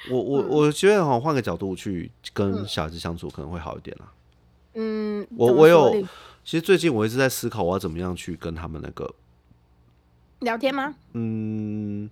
[0.09, 4.13] 我我我觉得哈，换个角度去跟小孩子相处可能会好一点啦。
[4.75, 5.93] 嗯，我我有，
[6.45, 9.13] 其实最近我一直在思考，我要怎么样去跟他们那个
[10.41, 10.95] 聊天吗？
[11.15, 12.09] 嗯。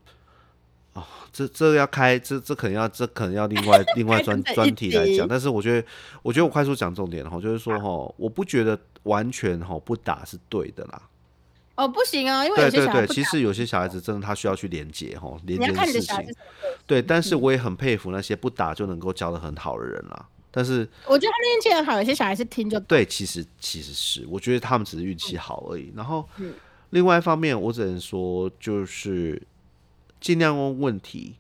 [0.97, 5.29] 哦，这这要开，这这可能要，这可能要另外 另外专专题来讲。
[5.29, 5.87] 但是我觉得，
[6.23, 11.03] 我觉得我快速讲重点哈，就是说哈，我不觉得完全哈不打是对的啦。
[11.75, 16.17] 哦，不行啊，因为对对对，其实有些小孩子真的他需要去连接哈，连接事情。
[16.87, 20.27] 对，但是我也很佩服那些不打就能够教的很好的人啦。
[20.51, 25.93] 但是我觉得他们运气很好，有些小孩是听就对，其实其实是，我觉得他们只是运气好而已。
[25.95, 26.27] 然后
[26.89, 29.43] 另外一方面，我只能说就是。
[30.27, 31.37] 尽量用问题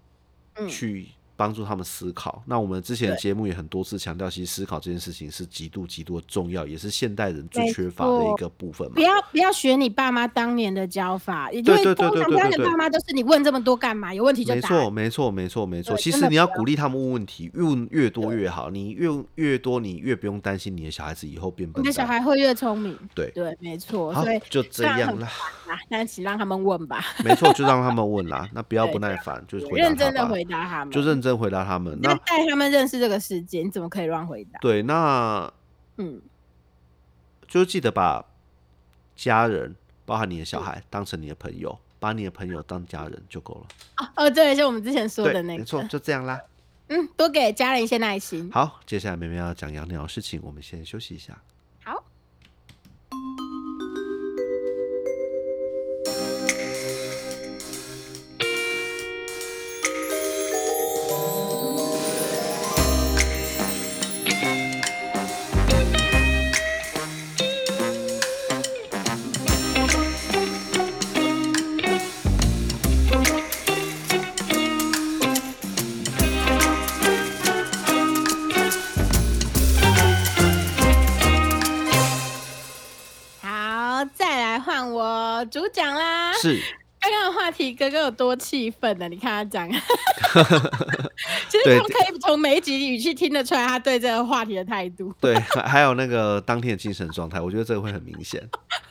[0.68, 1.08] 去。
[1.36, 2.42] 帮助他们思考。
[2.46, 8.90] 那我们之前的节目也很多次强调，其实思考这件事情是极度极度重要，也是现代人最缺乏的一个部分。
[8.92, 14.12] 不要不要学你爸妈当年的教法，因为对对对对对，爸妈都是你问这么多干嘛？
[14.14, 15.96] 有问题就没错没错没错没错。
[15.96, 18.70] 其实你要鼓励他们问问题，问越多越好。
[18.70, 21.82] 你越越多，你越不用担心你的小孩子以后变笨。
[21.82, 22.96] 你的小孩会越聪明。
[23.14, 24.14] 对对，没错。
[24.14, 25.28] 所以就这样啦。
[25.88, 27.04] 那请让他们问吧。
[27.24, 28.48] 没错，就让他们问啦。
[28.52, 31.98] 那不 要不耐烦，就是认真的回答他们，就认真回答他们。
[32.00, 34.58] 那带他们认识这个世界，你怎么可以乱回答？
[34.60, 35.52] 对，那
[35.96, 36.22] 嗯，
[37.48, 38.24] 就记得把
[39.16, 43.66] 家人，包含你的小孩，当成你的朋友，把你的朋友当家人就够了。
[43.98, 46.40] 哦哦，对，就我们之前说的那个，没错，就这样啦。
[46.88, 48.48] 嗯，多给家人一些耐心。
[48.52, 51.36] 好，接下来妹妹要讲养鸟的事情，我们先休息一下。
[84.60, 85.44] 好。
[85.46, 86.60] 主讲啦，是
[87.00, 89.08] 刚刚的话题，哥哥有多气愤呢？
[89.08, 89.70] 你看他讲，
[91.48, 95.14] 其实可以从每一集语气听得出来，他对这个话题的态度。
[95.20, 98.42] 对，还有那个当天的精神状态，我觉得这个会很明显。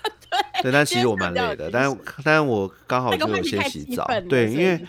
[0.62, 4.86] 对，但其实我蛮累的，但是但是我刚好就有先洗澡，对，因为。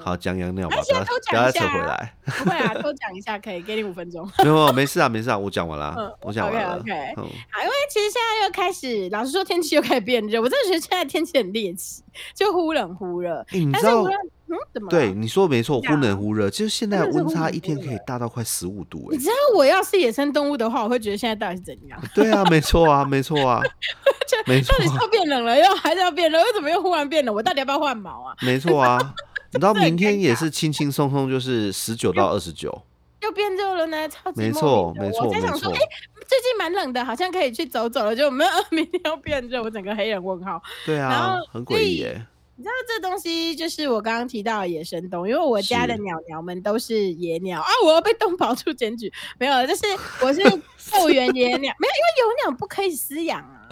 [0.00, 2.14] 好讲养鸟吧，不要不要扯回来。
[2.24, 4.28] 不会啊，多讲一下可以，给你五分钟。
[4.42, 6.76] 没有，没事啊，没事啊，我讲完了，我讲完了。
[6.78, 7.14] OK OK。
[7.16, 7.22] 好，
[7.62, 12.02] 因为其实现在又开始，老实说天气又开始变热，我真的觉得现在天气很猎奇，
[12.34, 13.44] 就忽冷忽热。
[13.50, 14.04] 你知道？
[14.46, 14.90] 嗯，怎么？
[14.90, 19.08] 对，你说没错，忽冷忽热，就是现在温差一天可以大到快十五度。
[19.10, 21.98] 你知道我要是野生动物的话，我会觉得现在到底是怎样？
[22.14, 23.62] 对啊，没错啊，没错啊，
[24.46, 24.72] 没错。
[24.74, 26.38] 到底是要变冷了，又还是要变热？
[26.42, 27.34] 为什么又忽然变冷？
[27.34, 28.36] 我到底要不要换毛啊？
[28.42, 29.14] 没错啊。
[29.54, 32.82] 你知道明天也是轻轻松松，就是十九到二十九，
[33.22, 35.26] 又变热了呢，超级没错没错。
[35.28, 35.78] 我在想说，哎，
[36.26, 40.60] 最近蛮冷的，好像可以去走走了，就没有 明天要变热，我整个黑人问号。
[40.84, 42.26] 对啊，很诡异耶。
[42.56, 49.82] 你知道这东西就是我刚刚提到的野生动物，因为我家的鸟鸟们都是野鸟啊，我要被动保处检举，没有，就是
[50.20, 53.68] 我 是救援野鸟，没有，因为有鸟不可以饲养啊。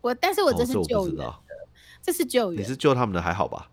[0.00, 1.34] 我，但是我这是救援的，
[2.02, 3.68] 这是救援，你是救他们的还好吧？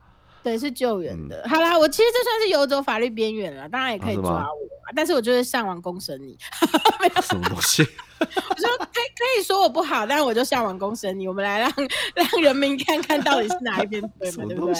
[0.45, 1.43] 对，是救援的。
[1.49, 4.57] 好啦，我其实这算是游走法律边缘了，当然也可以抓我，
[4.95, 6.37] 但是我就是上网公审你。
[7.23, 7.81] 什么东西？
[8.19, 8.25] 我
[8.55, 11.27] 说可以可以说我不好，但是我就上网公审你。
[11.27, 11.71] 我们来让
[12.13, 14.45] 让人民看看到底是哪一边对嘛？
[14.45, 14.75] 对不对？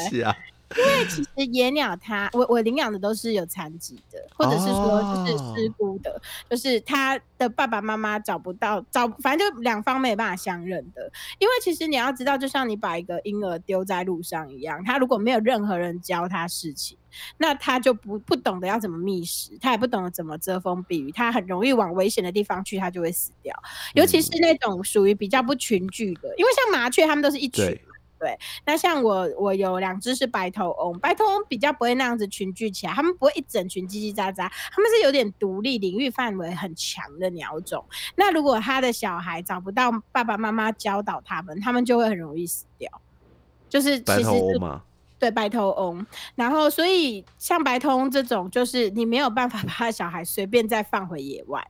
[0.78, 11.10] 因为其实野鸟它，我我领养的都是有残疾的，或者是说就是失孤的，就是他的爸爸妈妈找不到，找反正就两方没办法相认的。
[11.38, 16.98] 因为其实你要知道，就像你把一个婴儿丢在路上一样，他如果没有任何人教他事情，
[17.38, 23.56] 那他就不不懂得要怎么觅食，他也不懂得怎么遮风避雨，他很容易往危险的地方去，他就会死掉。
[23.94, 27.80] 尤其是那种属于比较不群聚的，因为像麻雀，他们都是一群。
[28.26, 37.86] 对，那像我，我有两只是白头翁，白头翁比较不会那样子群聚起来，他们不会一整群叽叽喳喳，他们是有点独立，领域范围很强的鸟种。
[38.16, 42.90] 那如果他的小孩找不到爸爸妈妈教导他们，他们就会很容易死掉。
[43.70, 44.82] 就是白头翁吗？
[45.20, 46.04] 对，白头翁。
[46.34, 51.64] 然后，所以像白头翁这种，就是你没有办法把他小孩随便再放回野外。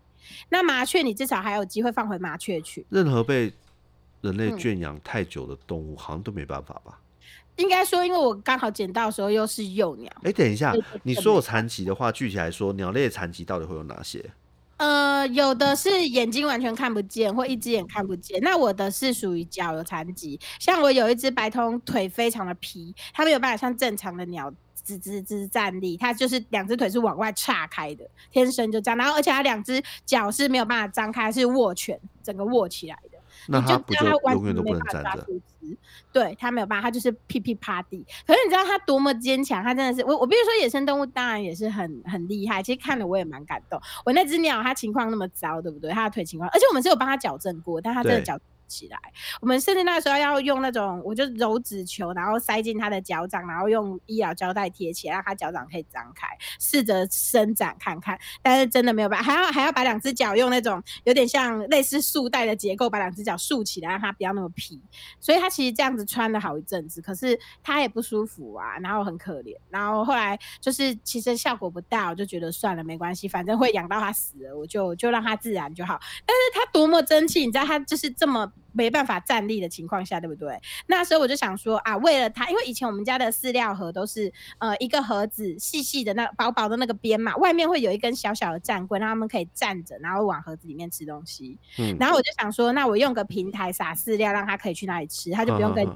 [0.47, 2.85] 那麻雀，你至少还有机会放回麻雀去。
[2.89, 3.53] 任何被
[4.26, 6.99] 人类圈养太久的动物好像都没办法吧？
[7.57, 10.11] 应该说，因为我刚好捡到的时候又是幼鸟。
[10.23, 10.73] 哎，等一下，
[11.03, 14.23] 你说有残疾的话，具体来说，鸟类的残疾到底会有哪些？
[14.78, 18.41] 呃，有的是眼睛完全看不见，或一只眼看不见。
[18.41, 24.53] 那我的是属于脚有残疾，像我有一只白通，腿非常的皮，它没有办法像正常的鸟
[24.84, 28.97] 直直直站立，它就是两只腿是往外岔开的，天生就这样。
[28.97, 33.14] 然后，而且它两只脚是没有办法张开，是握拳，整个握起来的。
[33.47, 35.25] 那他不就永远都不能站着？
[36.11, 38.05] 对他没有办法，他就是屁屁趴地。
[38.25, 39.63] 可是你知道他多么坚强？
[39.63, 42.61] 他真的是我我比如说野生动物，当然也是很很厉害。
[42.63, 43.79] 其实看了我也蛮感动。
[44.05, 45.91] 我那只鸟，它情况那么糟，对不对？
[45.91, 48.39] 它的腿情况，而且我们是有帮它矫正过，但它真的矫。
[48.68, 48.97] 起来，
[49.41, 56.28] 我们甚至那时候要用那种，我就揉纸球，然后塞进他的脚掌，然后用医疗胶带贴起来，让他脚掌可以张开，
[56.59, 58.18] 试着伸展看看。
[58.41, 64.82] 但是真的没有办法，还要还要把两只脚用那种有点像类似束带的结构，把两只脚束起来，让它不要那么皮。
[65.20, 69.55] 所以他其实这样子穿了好一阵子，可是他也不舒服啊，然后很可怜。
[69.70, 75.99] 然后后来就是其实效果不大，我就觉得算了，没关系，反正会养到他死了，我就就让他自然就好。
[76.26, 78.51] 但是他多么争气，你知道他就是这么。
[78.76, 80.59] 没办法站立的情况下，对不对？
[80.86, 91.57] 那时候我就想说啊，为了他，因为以前我们家的饲料盒都是呃一个盒子细细的那薄薄的那个边嘛，外面会有一根小小的站棍，让他们可以站着，然后往盒子里面吃东西。
[91.78, 95.95] 嗯，然后我就想说，那我用个平台撒饲料，让他可以去那里吃，他就不用跟站。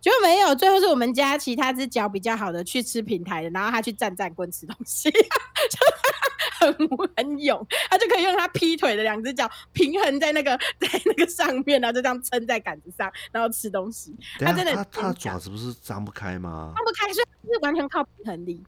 [0.00, 5.10] 结果没有，最后是我们家其他只脚比较好的去吃平台的，然后他去站站棍吃东西。
[6.72, 14.14] 很很勇，他就可以用他劈腿的两只脚平衡在那个在那个上面，然后就这样撑在杆子上，然后吃东西。
[14.38, 16.72] 他真的，他他爪子不是张不开吗？
[16.74, 18.62] 张不开，所以是完全靠平衡力。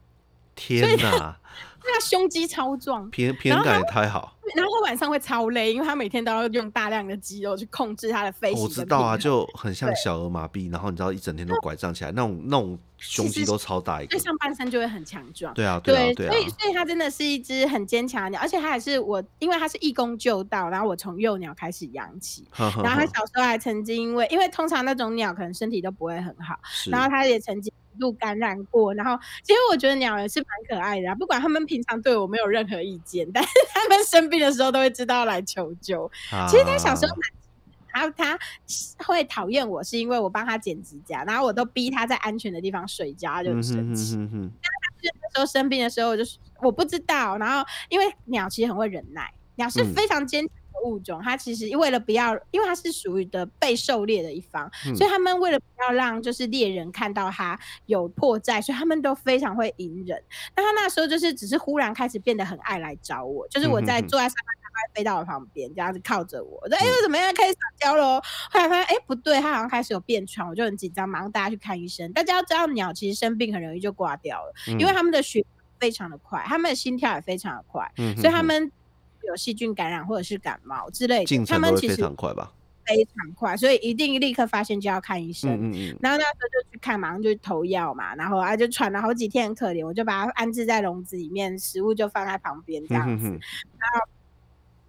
[0.57, 1.37] 天哪！
[1.89, 4.33] 他胸肌超壮， 平平衡感也太好。
[4.55, 8.61] 然后他晚上会超累，因为他每天都要用大量的肌肉去控制他的飞行。
[8.61, 15.53] 我知道啊，就很像小儿麻痹，然后你知道一整天都拐杖起来，那种那种胸肌都超大一个，上半身就会很强壮。
[15.53, 16.31] 对啊，对啊，对啊。
[16.31, 22.45] 所以所以它真的是一只很坚强的鸟，而且它还是我，因为它是义工救到，然后我从幼鸟开始养起。
[22.57, 26.59] 然后它小时候还曾经因为，因为通常那种鸟可能身体都不会很好，
[26.91, 27.71] 然后它也曾经。
[27.97, 36.09] 度感染过，然后其实我觉得鸟也是蛮可爱的，不管他们平常对我没有任何意见，但是他们生病的时候都会知道来求救。
[36.49, 37.13] 其实他小时候
[37.91, 38.37] 他他
[39.05, 44.15] 会讨厌我，是因为我帮他剪指甲，然后我都逼他在安全的地方睡觉，就很生气。
[44.15, 46.23] 但他那时候生病的时候，我就
[46.61, 50.56] 我不知道，然后因为鸟其实很会忍耐，鸟是非常坚强。
[50.85, 60.21] 物种，它其实为了不要，因为它是属于的被狩猎的一方，所以他们为了不要让就是猎人看到它有破绽，所以他们都非常会隐忍。
[60.55, 68.21] 那他那时候就是只是忽然开始变得很爱来找我，就是我在坐在沙发上，他会飞到我旁边这样子靠着我，我说哎怎么样开始撒娇喽？
[68.51, 72.11] 后来发现哎不对，它好像开始有变喘，我就很紧张，马上带他去看医生。
[72.13, 75.45] 大家要知道鸟其实生病很容易就挂掉了，因为它们的血。
[75.79, 78.71] 非常的快，它们的心跳也非常的快，所以它们
[79.27, 82.51] 有细菌感染或者是感冒之类的，他们其实非常快吧，
[82.85, 85.51] 非常快，所以一定立刻发现就要看医生。
[85.51, 93.39] 嗯嗯然后那时候就去看，马上就投药嘛，然后啊就喘了好几天，很可怜，我就把它安置在笼子里面，食物就放在旁边这样子，然
[93.93, 94.09] 后。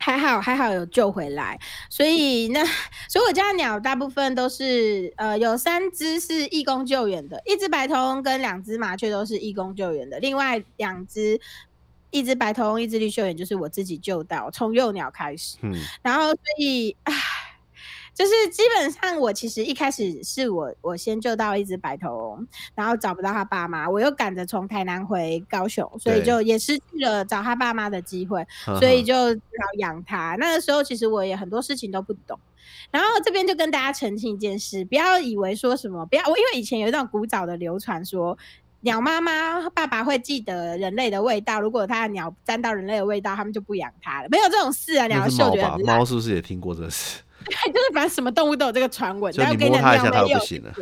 [0.01, 1.59] 还好还好有救回来，
[1.91, 2.64] 所以那
[3.11, 11.39] 所以我家的鸟大部分都是呃有三只是义工救援的，一只白头翁跟两只麻雀都是义工救援的，另外两只
[12.11, 17.14] 一只白头翁一只绿绣眼就是我自己救到，从幼鸟开始，嗯，然后所以唉。
[18.14, 28.44] 就是基本上，我其实一开始是我我先救到一只白头翁，然后找不到他爸妈，我又赶着从台南回高雄，所以就也失去了找他爸妈的机会，
[28.80, 30.34] 所以就只好养他。
[30.40, 32.36] 那个时候其实我也很多事情都不懂，
[32.90, 38.36] 然后这边就跟大家澄清一件事，不要以为说什么，不要我因为以前有一段古早的流传说，
[38.81, 47.20] 鸟妈妈爸爸会记得人类的味道，如果他的鸟沾到人类的味道，他们就不养它了，没有这种事啊，鸟的嗅觉猫是不是也听过这事？
[47.49, 50.72] 就是反正什么动物都有这个传闻，然后跟你摸它一下它就不行了。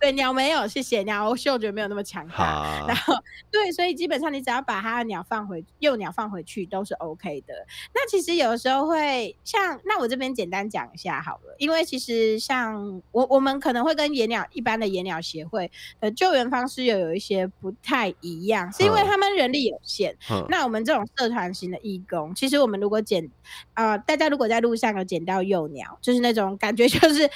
[0.00, 2.84] 对鸟没有，谢谢鸟嗅觉没有那么强大。
[2.88, 3.14] 然后
[3.50, 7.54] 对，所以基本上你只要把它的鸟放回幼鸟放回去都是 OK 的。
[7.94, 15.70] 那其实有的时候会像，那我这边简单讲一下好了，因为其实像我我们可能会跟野鸟一般的野鸟协会
[16.00, 20.16] 的救援方式又有一些不太一样，是因为他们人力有限。
[20.48, 23.30] 那我们这种社团型的义工，其实我们如果捡
[23.74, 27.28] 呃，大家如果在路上有捡到幼鸟，就是那种感觉就是。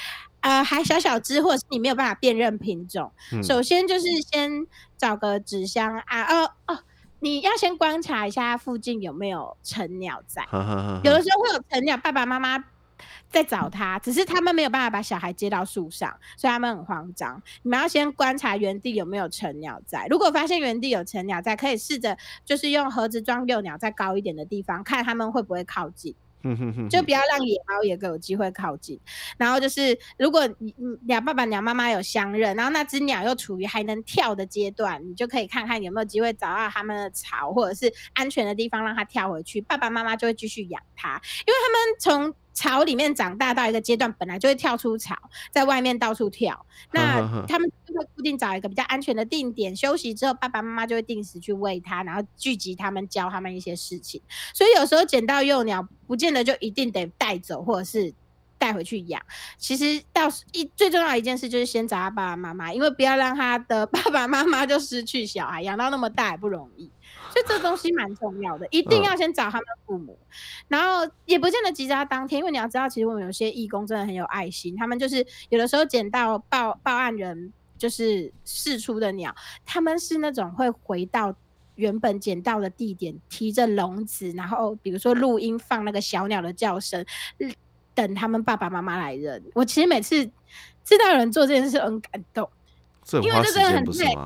[0.43, 3.11] 呃，还小小只，或者是你没有办法辨认品种。
[3.43, 4.65] 首先就是先
[4.97, 6.79] 找个纸箱啊，哦哦，
[7.19, 10.47] 你要先观察一下附近有没有成鸟在。
[11.03, 12.63] 有的时候会有成鸟，爸爸妈妈
[13.29, 17.43] 在找它，只是他们没有办法把小孩接到树上，所以他们很慌张。
[17.63, 26.15] 你们要先观察原地有没有成鸟在，如果发现原地有成鸟在，可以试着就是用盒子装幼鸟在高一点的地方，看他们会不会靠近。
[26.89, 29.01] 就不要让野猫也有机会靠近。
[29.39, 30.75] 然后就是，如果你
[31.07, 39.61] 鸟爸爸、鸟妈妈有相认，然后那只鸟又处于还能跳的阶段，你就可以看看有没有机会找到它们的巢或者是安全的地方，让它跳回去。
[39.61, 42.35] 爸爸妈妈就会继续养它，因为他们从。
[42.57, 45.15] 巢里面长大到一个阶段，本来就会跳出巢，
[45.53, 46.65] 在外面到处跳。
[46.91, 54.21] 那他们就会固定找一个比较安全的定点休息，之后爸爸妈妈就会定时去喂它，然后聚集他们，教他们一些事情。
[54.55, 58.15] 所以有时候捡到幼鸟，不见得就一定得带走，或者是
[58.59, 59.21] 带回去养。
[59.59, 66.91] 其实到一最重要一件事就是先找他爸爸妈妈，因为不要让他的爸爸妈妈就失去小孩，养到那么大也不容易。
[67.31, 70.19] 所以这东西蛮重要的，一定要先找他们父母，
[70.69, 81.35] 然后也不见得急着当天，因为你要知道，其实我们有些义工真的很有爱心，他们就是有的时候捡到报报案人就是释出的鸟，他们是那种会回到
[81.75, 87.05] 原本捡到的地点，提着笼子，然后比如说录音放那个小鸟的叫声，
[87.95, 89.43] 等他们爸爸妈妈来认。
[89.55, 90.25] 我其实每次
[90.85, 92.49] 知道有人做这件事很感动，
[93.23, 94.17] 因为这真的很累。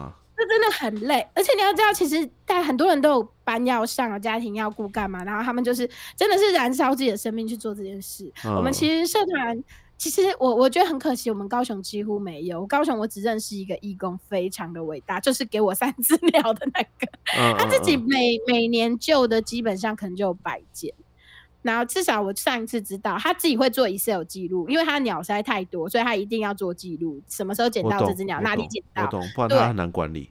[0.42, 5.22] 这真的很累，而且你要知道，其实但很多人都有班要上，家庭要顾，干嘛？
[5.22, 5.86] 然后他们就是
[6.16, 8.32] 真的是燃烧自己的生命去做这件事。
[8.44, 9.62] 我们其实社团，
[10.01, 12.66] 其实我我觉得很可惜，我们高雄几乎没有。
[12.66, 17.07] 高雄我只认识一个义工，非常的伟大，就是给我三只鸟的那个，
[17.59, 20.90] 他自己每每年救的基本上可能就有百件。
[21.61, 30.30] 然后至少我上一次知道，他自己会做 Excel 记录，因为他的鸟实在太多，所以他一定要做记录，什么时候捡到这只鸟，哪里捡到，不然他很难管理。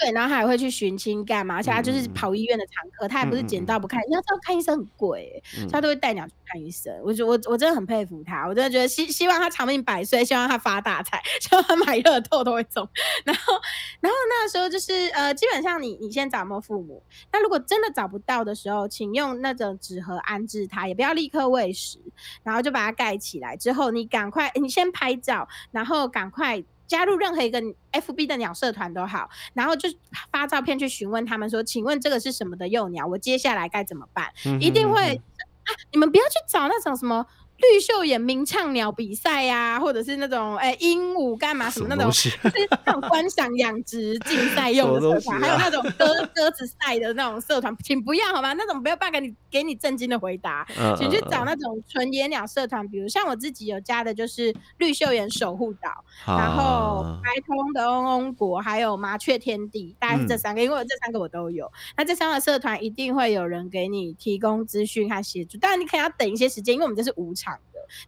[0.00, 1.56] 对，然后还会去寻亲干嘛？
[1.56, 4.00] 而且他就是跑医院的常客，他也不是捡到不看。
[4.08, 6.90] 你要知道看医生很贵，他都会带鸟去看医生。
[7.04, 12.88] 我觉我我真的很佩服他，我真的觉得希希望他长命百岁，希望他发大财， 希望他买乐透都会中。
[13.24, 13.52] 然后，
[14.00, 17.02] 然后那时候就是呃，基本上你你先找摸父母。
[17.30, 21.98] 那如果真的找不到的时候，请用那种纸盒安置它，也不要立刻喂食，
[22.42, 23.54] 然后就把它盖起来。
[23.54, 26.64] 之后你赶快，你先拍照，然后赶快。
[26.90, 27.62] 加入任何一个
[27.92, 29.88] FB 的鸟社团都好，然后就
[30.32, 33.06] 发照片去询问他们说：“请问这个是什么的幼鸟？
[33.06, 34.28] 我接下来该怎么办？”
[34.60, 35.70] 一定会啊！
[35.92, 37.24] 你们不要去找那种什么
[37.60, 42.38] 绿袖眼鸣唱鸟比赛呀，或者是那种哎鹦鹉干嘛什么那种， 就是
[42.86, 48.52] 那种观赏养殖竞赛用的社团，还有那种鸽鸽子赛的那种社团，请不要好吗？
[48.54, 61.70] 那种没有办法给你给你震惊的回答，请去找那种纯野鸟社团，比如像我自己有加的就是绿袖眼守护岛，然后白通的嗡嗡国，还有麻雀天地，大概是这三个，因为我这三个我都有。
[61.96, 67.49] 那这三个社团一定会有人给你提供资讯和协助，当然你可能要等一些时间，因为我们这是无偿。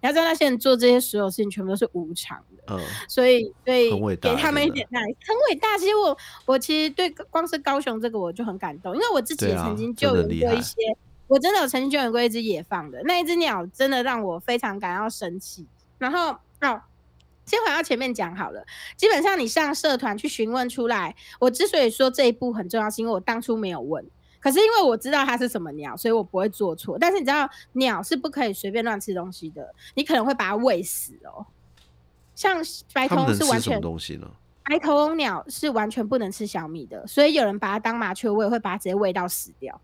[0.00, 2.74] 你要知道，那些人做这些所有事情，全部都是无偿的。
[2.74, 5.76] 嗯，所以，所以给他们一点耐，很伟大。
[5.78, 6.16] 其实我，
[6.46, 10.76] 我其实对光是高雄这个，我就很感动，因为我自己也曾经救援过一些，
[11.26, 15.66] 我真的有曾经救援过一只野放的那一只鸟，真的让我非常感到生气。
[15.98, 16.30] 然后，
[16.60, 16.80] 哦，
[17.44, 18.64] 先回到前面讲好了。
[18.96, 24.04] 基本上，你上社团去询问出来，我之所以说这一步很重要，是因为我当初没有问。
[24.42, 26.98] 可是因为我知道它是什么鸟，所以我不会做错。
[26.98, 31.46] 但是你知道鸟是不可以随便乱吃东西的，你可能会把它喂死哦。
[32.34, 32.60] 像
[32.92, 34.28] 白头翁是完全东西呢？
[34.64, 39.80] 白头翁鸟是完全不能吃小米的，所以有人把它当麻雀喂，会把它直接喂到死掉。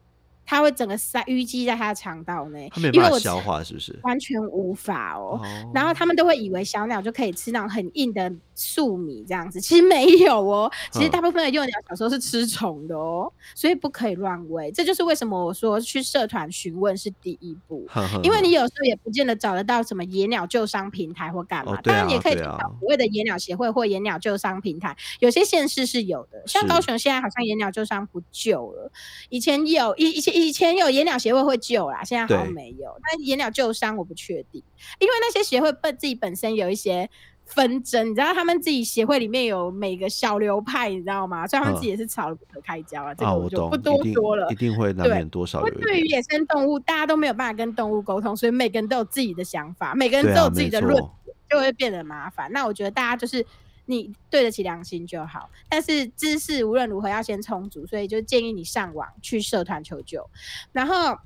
[0.50, 5.38] 它会整个塞淤积在它的肠道内，因为我消化是不是完全无法哦？
[5.74, 10.72] 然后他们都会以为小鸟就可以吃那种很硬的粟米这样子，其实没有哦。
[10.90, 14.72] 其实大部分的幼鸟小时候是吃虫的哦，所以不可以乱喂。
[14.72, 17.86] 这就是为什么我说去社团询问是第一步，
[18.24, 21.78] 因为你有时候也不见得找得到什么野鸟救伤平台或干嘛。
[21.82, 28.90] 当然也可以找所谓的野鸟协会或野鸟救伤平台，有些县市是有的，像高雄现在好像野鸟救伤不救了，
[29.28, 30.37] 以前有一一些。
[30.38, 32.94] 以前有野鸟协会会救啦，现在好像没有。
[33.02, 34.62] 但野鸟救伤我不确定，
[34.98, 37.08] 因为那些协会本自己本身有一些
[37.44, 41.46] 纷争，你知道他们自己协会里面有每个小流派，你知道吗？
[41.46, 43.14] 所以他们自己也是吵得不可开交啊。
[43.14, 45.62] 这个我就不多说了，一定会难免多少。
[45.62, 52.50] 对于野生动物，大家都没有办法跟动物沟通，所以每个人都有自己的想法，每个人都有自己的论点，就会变得麻烦。
[52.52, 53.44] 那我觉得大家就是。
[53.90, 60.28] 你对得起良心就好，但是知识无论如何要先充足，所以就建议你上网去社团求救，
[60.72, 61.16] 然后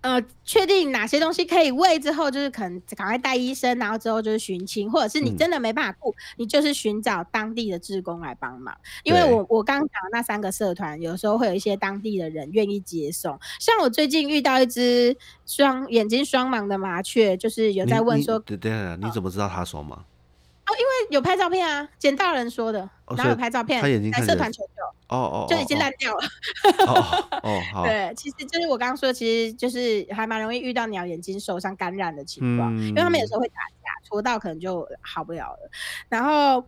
[0.00, 8.76] 呃，确定哪些东西可以喂之后，就是可能赶快带医生，然后之后就是寻亲，或者是你真的没办法顾，你就是寻找当地的志工来帮忙。
[9.02, 13.36] 因为我我刚讲的那三个社团，有时候会有一些当地的人愿意接送。
[13.58, 15.16] 像我最近遇到一只
[15.46, 18.70] 双眼睛双盲的麻雀，就是有在问说，对对，
[19.00, 19.98] 你怎么知道它双盲？
[20.68, 22.78] 哦，因为有拍照片啊，捡到人说的，
[23.16, 26.26] 然后有拍照片，他眼睛在社团求救，哦哦，就已经烂掉了。
[26.86, 35.70] 哦， 好，对，其实就是我刚刚说，其实就是还蛮容易遇到鸟眼睛受伤感染的情况，因为他们有时候会打架，戳到可能就好不了了。
[36.10, 36.62] 然后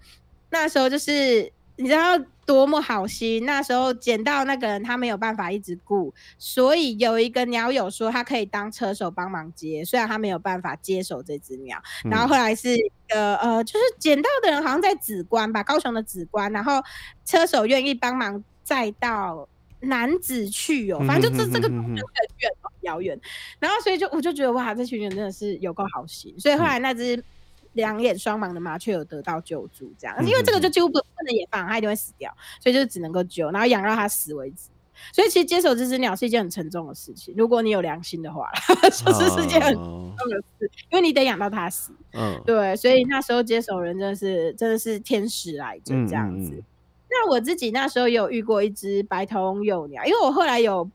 [0.48, 2.18] 那时候就是你知道。
[2.46, 3.46] 多么好心！
[3.46, 11.80] 那时候捡到那个人，他没有办法一直顾，所以有一个鸟友说他可以当车手帮忙接，虽然他没有办法接手这只鸟。
[12.02, 12.76] 然后后来是
[13.10, 16.82] 呃呃，就是捡到的人好像在紫关吧，高雄的紫关，然后
[17.24, 19.48] 车手愿意帮忙载到
[19.82, 23.16] 南子去哦，反正就这这个很远遥远。
[23.60, 27.22] 然后所以就我就觉得哇，这群人真的是有够好心，所以后来那只。
[27.74, 34.68] 两眼双盲的麻雀有得到救助，这样，因为这个就几乎不不能野放，它一定会死掉，所以就只能够救，然后养到它死为止。
[35.12, 38.50] 所以其实接手这只鸟是一件很沉重的事情，如果你有良心的话，
[38.90, 41.92] 就是是件很重的事，因为你得养到它死。
[42.12, 46.62] 嗯，对，所以那时候接手人真的是真的是天使来着，这样子。
[47.08, 50.90] 那我自己那时候也有遇过一只白头翁幼鸟，因为我后来有。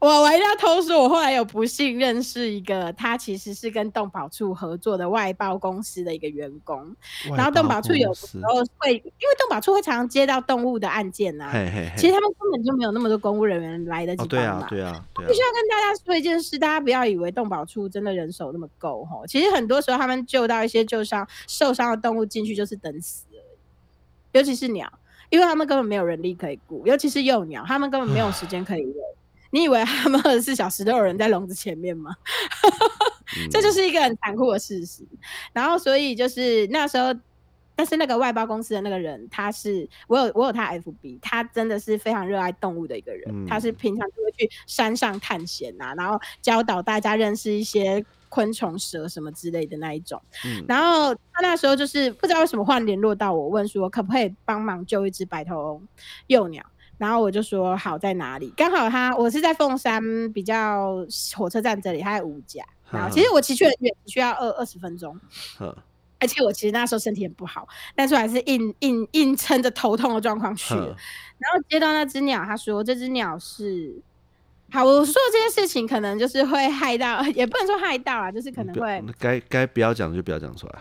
[0.00, 6.94] 我我一定要偷说，我后来有不幸认识一个，他其实是跟动保处合作的外包公司的一个员工。
[7.34, 11.50] 然后动保处有时候会，因为动保处会常常接到动物的案件呐。
[11.96, 14.68] 其实他们根本就没有那么多公务人员来得及帮忙。
[14.68, 15.26] 对啊，对啊。
[15.26, 19.22] 必须要跟大家说一件事，大家不要以为动保处真的人手那么够哈。
[19.26, 23.40] 其实很多时候他们救到一些受伤受伤的动物进去，就是等死而已。
[24.32, 24.92] 尤其是鸟，
[25.30, 28.92] 因为他们根本没有人力可以顾，尤其是幼鸟，他们根本没有时间可以喂。
[29.54, 32.10] 你以为他们二十四小时都有人在笼子前面吗？
[33.52, 35.06] 这就是一个很残酷的事实。
[35.52, 37.14] 然后，所以就是那时候，
[37.76, 43.46] 但是那个外包公司的那个人，他是我有我有他 FB，他真的是非常热爱动物的一个人。
[43.46, 50.20] 他是平常就会去山上探险啊，然后教导大家认识一些昆虫、蛇什么之类的那一种。
[50.66, 55.88] 然后他那时候就是不知道为什么忽然联络到我，问说可不可以帮忙救一只白头翁
[56.26, 56.64] 幼鸟。
[56.98, 58.52] 然后我就说好在哪里？
[58.56, 61.04] 刚好他我是在凤山比较
[61.36, 62.64] 火车站这里，他在五甲。
[62.90, 65.18] 然后其实我骑去很远，需要二二十分钟。
[66.20, 70.86] 而且我其实那时候身体很不好，但是还是硬硬硬撑着头痛的状况去了。
[71.38, 74.00] 然后接到那只鸟，他说这只鸟是
[74.70, 80.78] 好，我说这件事情可能就是会害到， 也不能说害到啊，就是可能会该该不要讲就不要讲出来。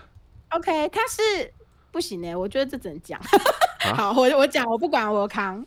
[0.50, 1.52] OK，他是
[1.92, 3.20] 不行哎，我觉得这只能讲。
[3.96, 5.66] 好，我我讲，我不管我扛，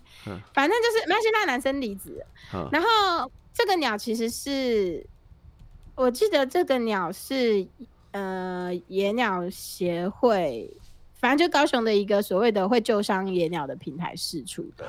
[0.54, 2.24] 反正就是没关系，那男生离职。
[2.72, 5.06] 然后这个鸟其实是，
[5.94, 7.66] 我记得这个鸟是
[8.12, 10.70] 呃野鸟协会，
[11.14, 14.84] 反正就高雄的一个所谓的会救伤野鸟的平台试出的。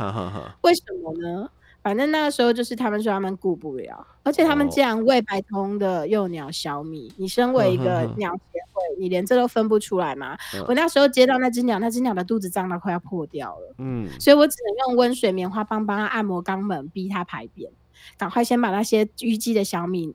[0.61, 1.49] 为什么呢？
[1.87, 7.09] 反正那个时候就是他们说他们顾不了，而且他们竟然喂白通的幼鸟小米。
[7.15, 10.37] 你身为一个鸟协会，你连这都分不出来吗？
[10.67, 13.75] 我那时候接到那只鸟，那只鸟的肚子胀到快要破掉了。
[13.77, 17.71] 嗯，所以我只能用温水棉花棒帮它按摩肛门，逼它排便，
[18.17, 20.13] 赶快先把那些淤积的小米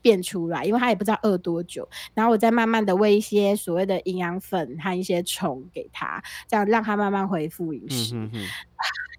[0.00, 1.88] 变出来，因为他也不知道饿多久。
[2.14, 8.14] 然后我再慢慢的喂一些所谓的营养粉和一些虫给他，这样让他慢慢恢复饮食。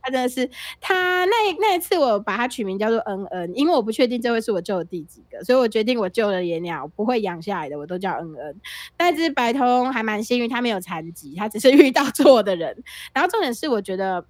[0.05, 0.47] 他真的是，
[0.79, 8.61] 他那那一次我把它取名叫做恩恩，因为我不确定这会是我救的第几个，所以我决定我救了野鸟不会养下来的，我都叫恩恩。
[8.99, 12.83] 那只白通还蛮幸运，它没有残疾，它只是遇到错的人。
[13.13, 14.23] 然后重点是，我觉得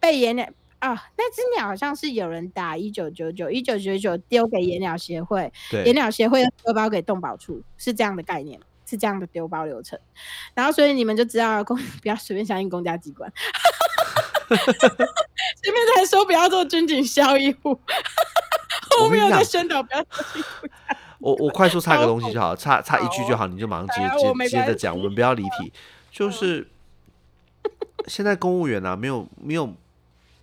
[0.00, 0.48] 被野鸟
[0.78, 5.52] 啊，那只鸟好像是有人打一九九九一九九九丢给野鸟协会，
[5.84, 9.98] 野鸟协会丢包给动保处，是这样的概念，是这样的丢包流程。
[10.54, 13.30] 然后所以你们就知道公 不要随便相信公家机关。
[15.62, 17.78] 前面才说不要做军警效益户，
[18.98, 20.44] 后面在宣导不要做
[21.18, 25.72] 我我快速插个东西就好，插插一句就好，你就马上接接接着讲，我们不要离题。
[26.12, 26.68] 就是
[28.06, 29.72] 现在公务员啊，没有没有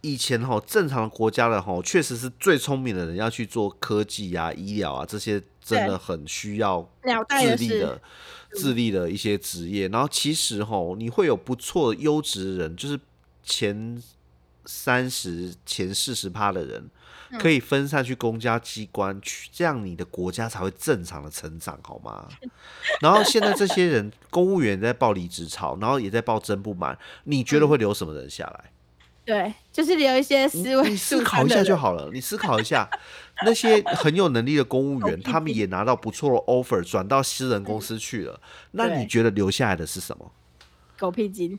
[0.01, 6.89] 以前哈正常的国家的哈，确实是最聪明的人要去做科技啊、医疗啊这些，真的很需要
[7.29, 8.01] 智力的
[8.55, 9.87] 智力的一些职业。
[9.89, 12.99] 然后其实哈，你会有不错优质的人，就是。
[13.43, 14.01] 前
[14.65, 16.89] 三十、前四十趴的人
[17.39, 22.27] 可以分散去公家机关去，这样你的国家才会正常的成长，好吗？
[23.01, 28.71] 然后现在这些人，公务员在报离职潮，然后也在报真不满，你觉得会留什么人下来？
[29.23, 32.09] 对，就是留一些思维，你思考一下就好了。
[32.11, 32.89] 你思考一下，
[33.45, 38.41] 那些很有能力的公务员， 他们也拿到不错的 offer，转到私人公司去了。
[38.71, 40.31] 那你觉得留下来的是什么？
[40.97, 41.57] 狗屁金。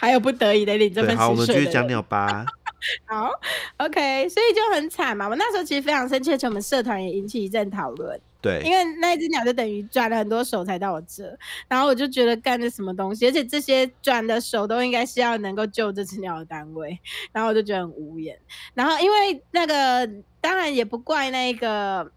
[0.02, 2.46] 还有不得已的领这份好，我们继续讲鸟吧。
[3.04, 3.30] 好
[3.76, 5.28] ，OK，所以就很惨嘛。
[5.28, 8.18] 我那时候其实非常生气，而且我们社团也引起一阵讨论。
[8.40, 11.36] 对，因为那一只鸟就等于转了很多手才到我这，
[11.68, 16.98] 然后我就觉得干的什么东西，而且这些转的手都应该是要能够救这只鸟的单位，
[17.32, 18.34] 然后我就觉得很无言。
[18.72, 20.08] 然后因为那个，
[20.40, 22.10] 当然也不怪那个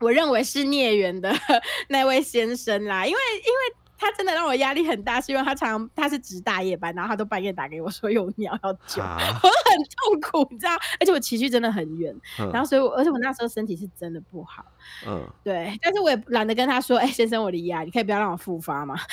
[0.00, 1.32] 我认为是孽缘的
[1.88, 3.81] 那位先生啦，因为因为。
[4.02, 10.72] 他真的让我压力很大，是因为他常他是值大夜班，然后他都半夜打给我说有鸟要救，我很痛苦，你知道？
[10.98, 12.12] 而且我骑去真的很远，
[12.52, 14.64] 然后所以，我而且我那时候身体是真的不好，
[15.06, 18.96] 嗯，对，但是我也懒得跟他说，哎，先生，我离压，你可以不要让我复发吗？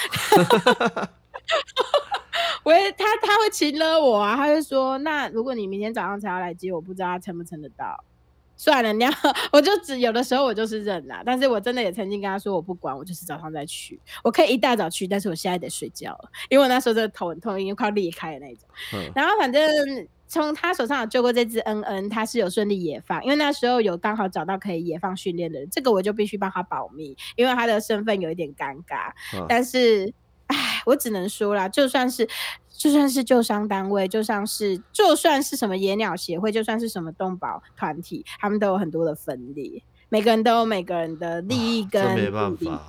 [2.63, 8.03] 我也他他会请了我啊，他就说，那如果你明天早上才要来接，我不知道他撑不撑得到。
[8.59, 9.09] 算了，你要
[9.53, 18.67] 我就只有的时候我就是忍啦，但是我真的也曾经跟他说我不管，我就是早上再去，我可以一大早去，但是我现在得睡觉了，因为我那时候真的头很痛，已经快裂开的那种。
[19.15, 19.63] 然后反正
[20.27, 29.13] 从他手上有救过这只恩恩，他是有顺利野放，因为那时候有刚好找到可以野放训练的人，这个我就必须帮他保密，因为他的身份有一点尴尬。
[29.47, 30.13] 但是，
[30.47, 32.27] 唉，我只能说啦，就算是。
[32.79, 42.81] 就算是救伤单位，就像是就算是什么野鸟协会，就算是什么动保团体，他们都有很多的分裂，每个人都有每个人的利益跟没办法，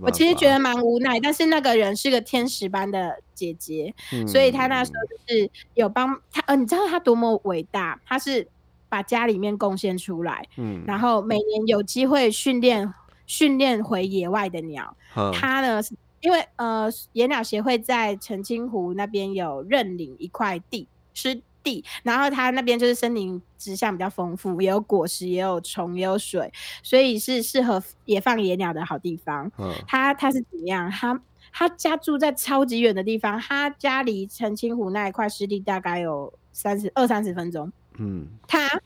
[0.00, 3.94] 我其实觉得蛮无奈，但是那个人是个天使般的姐姐，
[4.26, 8.00] 所以他那时候就是有帮他，呃，你知道他多么伟大？
[8.06, 8.48] 他是
[8.88, 12.94] 把家里面贡献出来，嗯，然后每年有机会训练
[13.26, 14.96] 训练回野外的鸟，
[15.34, 15.94] 他呢是。
[16.20, 26.52] 因为呃，野鸟协会在澄清湖那边有认领一块地湿地，然后它那边就是森林植相比较丰富，也有果实，也有虫，也有水，
[26.82, 29.50] 所以是适合野放野鸟的好地方。
[29.58, 30.90] 嗯，他他是怎么样？
[30.90, 31.20] 他
[31.52, 37.70] 他家住在超级远的地方，他家离澄清湖那一块湿地大概有三十二三十分钟。
[37.98, 38.80] 嗯，他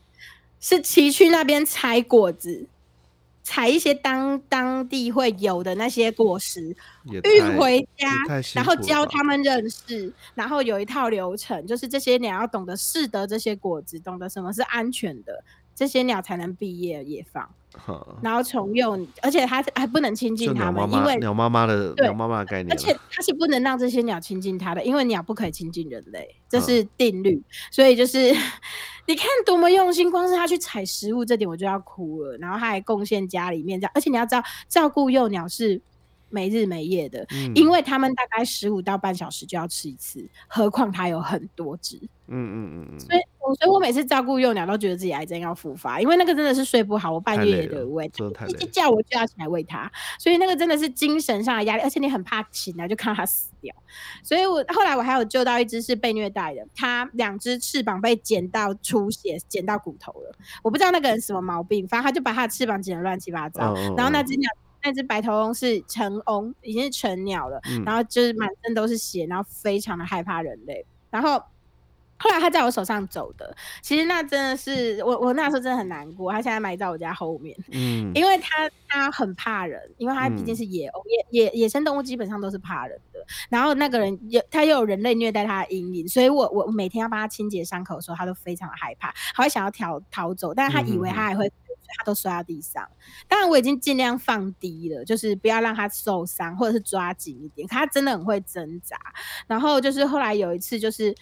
[0.59, 2.67] 是骑去那边采果子。
[3.51, 6.73] 采一些当当地会有的那些果实，
[7.03, 8.09] 运回家，
[8.55, 15.43] 然后教他们认识，然后有一套流程，就是这些你要懂得适得这些果子，懂得什么是安全的，
[15.75, 17.49] 这些鸟才能毕业野放，
[18.21, 27.41] 然后从幼，而且它还不能亲近它们，因为鸟妈妈的鸟妈妈的概念，而且它是不能让这些鸟亲近它的，因为鸟不可以亲近人类，这是定律，
[27.71, 28.35] 所以就是。
[29.07, 32.37] 你看多么用心，光是他去采食物这点我就要哭了。
[32.37, 35.81] 然后他还贡献家里面这样，而且你要知道，照顾幼鸟是
[36.31, 41.97] 没日没夜的，因为他们大概十五到半小时就要吃一次，何况它有很多只。
[42.33, 42.99] 嗯嗯嗯嗯。
[42.99, 43.19] 所以，
[43.59, 48.09] 所以我每次照顾幼鸟都觉得自己癌症要复发，因为那个真的是睡不好，我半夜也得喂，
[48.59, 53.75] 一叫我就要起来喂它，所以那个真的是精神上的压力，而且你很怕醒来就看到它死掉。
[54.23, 60.33] 所以我后来我还有救到一只是被虐待的，它两只翅膀被剪到出血，剪到骨头了。
[60.63, 64.49] 我不知道那个人什么毛病，反正他就把他的翅膀剪得乱七八糟，然后那只鸟。
[64.83, 70.85] 那只白头翁是成翁，已经是成鸟了，然后就是满身都是血，然后非常的害怕人类。
[71.09, 71.37] 然后
[72.17, 76.31] 后来它在我手上走的，其实那真的是我，我那时候真的很难过。
[76.31, 81.01] 它现在埋在我家后面，嗯，因为它它很怕人，因为它毕竟是野鸥，
[81.31, 83.19] 野野野生动物基本上都是怕人的。
[83.49, 91.51] 然后那个人有他又有人类虐待他的阴影，所以我我每天要帮他清洁伤口的时候，他都非常的害怕，他会想要逃逃走，但是他以为他还会。
[91.97, 92.87] 他都摔到地上，
[93.27, 97.67] 当然我已经尽量放低了，就是不要让他受伤，或者是抓紧一点。
[97.67, 98.97] 他真的很会挣扎。
[99.47, 101.15] 然后就是后来有一次，就是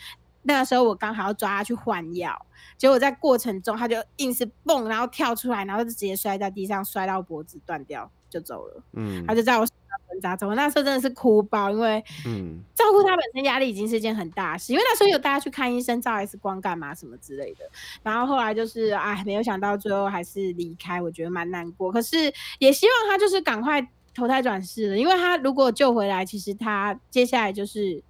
[0.43, 2.45] 那个时候我刚好要抓他去换药，
[2.78, 8.84] 结果在过程中他就硬是蹦，然后跳出来，然后就直接摔在地上，摔到脖子断掉就走了。
[8.93, 9.65] 嗯，他就在我。
[10.11, 17.69] 挣扎中，那时候真的是哭包，因为嗯，照顾他本身压力已经是一件很大事，因为那时候有大家去看医生，照 X 光干嘛什么之类的。
[18.01, 21.91] 然后后来就是，哎，没有想到最后还是离开，我觉得蛮难过。
[21.91, 28.01] 可是也希望他就是赶快投胎转世了，因为他如果救回来，其实他接下来就是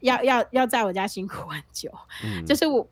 [0.00, 1.90] 要要要在我家辛苦很久，
[2.46, 2.86] 就是我。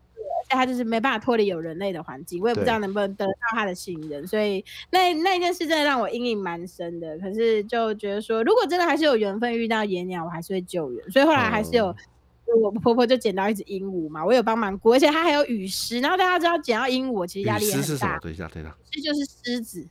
[0.53, 7.17] 他就是没办法脱离有人类的环境，我也不知道能不能得到他的信任，所以那那件事真的让我阴影蛮深的。
[7.19, 11.11] 可是就觉得说，如果真的还是有缘分遇到野鸟，我还是会救援。
[11.11, 11.95] 所以后来还是有
[12.61, 15.99] 我婆婆就捡到一只鹦鹉嘛，我有帮忙过，而且它还有雨狮。
[15.99, 19.87] 然后大家知道捡到鹦鹉其实压力很大，等一下，等一下，这就是狮子。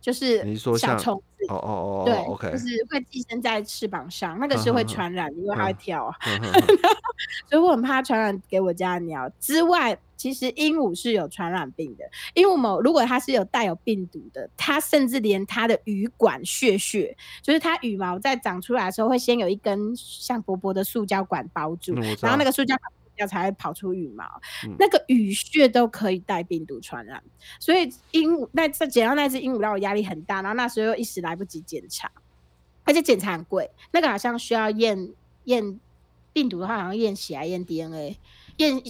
[0.00, 1.68] 就是你说小虫子哦哦
[2.00, 6.14] 哦，对，OK，就是会寄生在翅膀上，那个是会传染，因为它会跳啊，
[7.48, 9.30] 所以我很怕传染给我家的鸟。
[9.38, 22.92] 之外，其实鹦鹉是有传染病的，鹦鹉某如果它是有带有病毒的，它甚至连它的羽管血血，就是它羽毛在长出来的时候，会先有一根像薄薄的塑胶管包住，然后那个塑胶管。
[23.26, 24.24] 才会跑出羽毛，
[24.78, 27.22] 那个羽屑都可以带病毒传染，
[27.58, 32.10] 所以鹦鹉那这捡到那只鹦鹉让我压力很大，然后那时候又一时来不及检查，
[32.84, 35.12] 而且检查很贵，那个好像需要验
[35.44, 35.80] 验
[36.32, 38.18] 病毒的话，好像验血、验 DNA、
[38.56, 38.82] 验。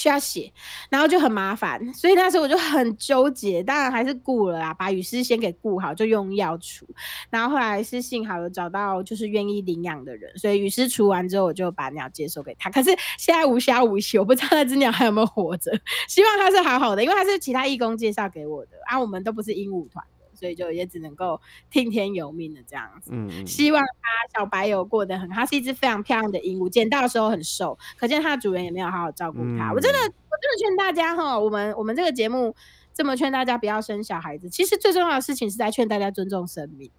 [0.00, 0.50] 需要写，
[0.88, 3.62] 然后就很麻烦，所以那时候我就很纠结。
[3.62, 6.86] 当然还是顾了啊，把雨师先给顾好，就用药除。
[7.28, 12.70] 然后后来是幸好有找到就是愿意领养的人，所以雨师除完之后，我就把鸟接收给他。
[12.70, 15.70] 可是现在无暇无息，我不知道那只鸟还有没有活着。
[16.08, 20.02] 希望它是好好的，因为它是其他义工介绍给我的啊，我们都不是鹦鹉团。
[20.40, 21.38] 所以就也只能够
[21.70, 23.10] 听天由命的这样子。
[23.12, 29.70] 嗯希望它小白有过得很，它是一只非常漂亮的鹦鹉，捡到的时候很瘦，可见它的主人也没有好好照顾它。
[29.74, 32.54] 我真的，我真的劝大家哈，我们我们这个节目
[32.94, 36.90] 这么劝大家不要生小孩子，其实最重要的事情是在劝大家尊重生命，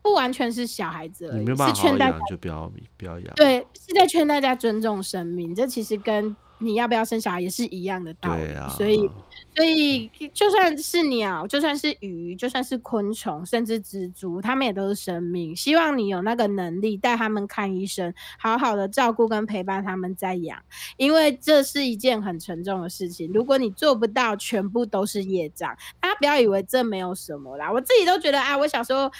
[0.00, 3.34] 不完全是小孩子而已，是劝大家就不要不要养。
[3.34, 6.34] 对，是在劝大家尊重生命，这其实跟。
[6.60, 8.42] 你要不要生小孩也是一样的道理，
[8.76, 9.08] 所以，
[9.54, 15.54] 所以就算是鸟，就算是鱼，就算是昆虫，甚至蜘蛛，它们也都是生命。
[15.54, 20.60] 希望你有那个能力带他们看医生，好好的照顾跟陪伴他们再养，
[20.96, 23.30] 因为这是一件很沉重的事情。
[23.32, 25.76] 如果你做不到，全部都是业障。
[26.00, 29.10] 大家不要以为这没有什么啦，我自己都觉得啊，我小时候。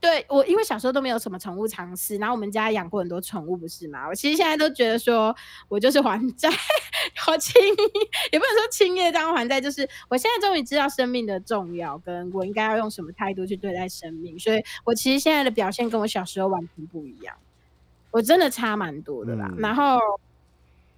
[0.00, 4.06] 对我，因为小时候都没有什么宠物常识，然后我们家养过很多宠物，不是吗？
[4.08, 5.34] 我其实现在都觉得说，
[5.68, 6.48] 我就是还债，
[7.18, 7.60] 好轻，
[8.30, 17.34] 也不能说轻业当还债，就是我现在终于知道生命的重要，跟我应该要用什么态度去对待生命，所以我其实现在的表现跟我小时候完全不一样，
[18.12, 19.50] 我真的差蛮多的啦。
[19.58, 19.98] 然后，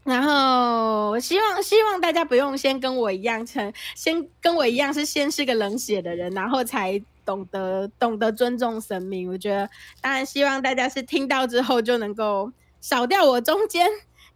[0.04, 7.02] 然后希望希望大家不用先跟我一样成，先跟我一样是先是个冷血的人，然后才。
[7.24, 9.68] 懂得懂得尊重生命，我觉得
[10.00, 13.88] 当然希望大家是听到之后就能够少掉我中间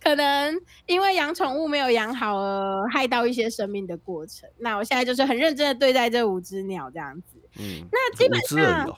[0.02, 4.48] 可能因为养宠物没有养好而害到一些生命的过程。
[4.58, 7.38] 那我现在就是很认真的对待这五只鸟这样子。
[7.58, 8.96] 嗯，那基本上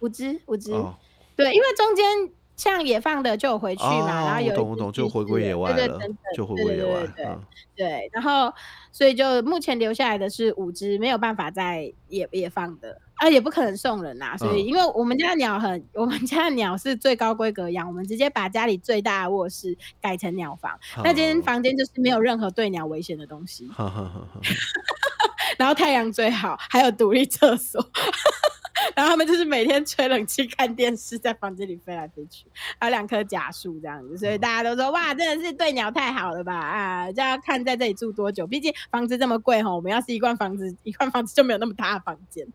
[0.00, 0.70] 五只五只，
[1.36, 2.04] 对，因为中间
[2.62, 5.98] 像野放的就回去嘛，然后有懂懂就回归野外了，
[6.36, 7.04] 就回归野外。
[7.16, 7.26] 对
[7.74, 8.54] 对，然后
[8.92, 12.96] 所以就目前留下来的是五只没有办法在野野放的。
[13.14, 23.68] 啊，也不可能送人呐，所以因为我们家的鸟很，我们家的鸟是最高规格养，我们直接把家里最大的卧室改成鸟房，那间房间就是没有任何对鸟危险的东西，
[25.58, 27.84] 然后太阳最好，还有独立厕所。
[28.96, 32.46] 然后他们就是每天吹冷气看电视，在房间里飞来飞去，
[32.78, 37.12] 还有两棵假树这样子，所以大家都说哇，真的是对鸟太好了吧啊！
[37.12, 42.46] 就要看在这里住多久，毕竟房子这么贵哈，我们要是一罐房子， 一罐房子就没有那么大的房间。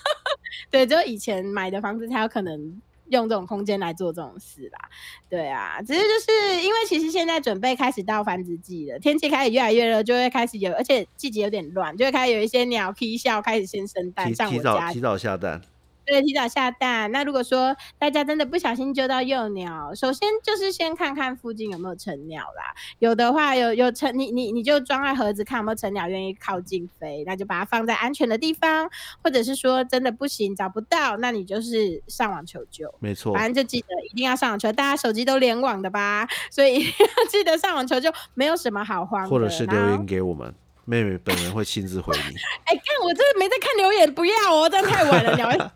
[0.70, 2.80] 对，就以前买的房子才有可能
[3.14, 4.88] 用这种空间来做这种事啦。
[5.28, 15.62] 对啊，只是就是因为其实现在准备开始到繁殖季了，天气开始越来越热，就会开始有，而且季节有点乱，就会开始有一些鸟啼笑，开始先生蛋，上我家提早下蛋。
[16.06, 17.10] 对，提早下蛋。
[17.12, 22.74] 那如果说大家真的不小心救到幼鸟，首先就是先看看附近有没有成鸟啦。
[22.98, 28.88] 有的话，有有成，你你你就装在盒子，看有没有成鸟愿意靠近飞，那就把它放在安全的地方。
[29.22, 32.92] 或者是说真的不行，找不到，那你就是上网求救。
[33.00, 39.28] 没错，反正就记得一定要上网求，大家手机都联网的吧，所以一 定要记得上网求救，没有什么好慌。
[39.28, 42.36] 或者是留言给我们，妹妹本人会亲自回你。
[42.66, 45.72] 哎，看我真的没在看留言，不要哦，这样太晚了，鸟。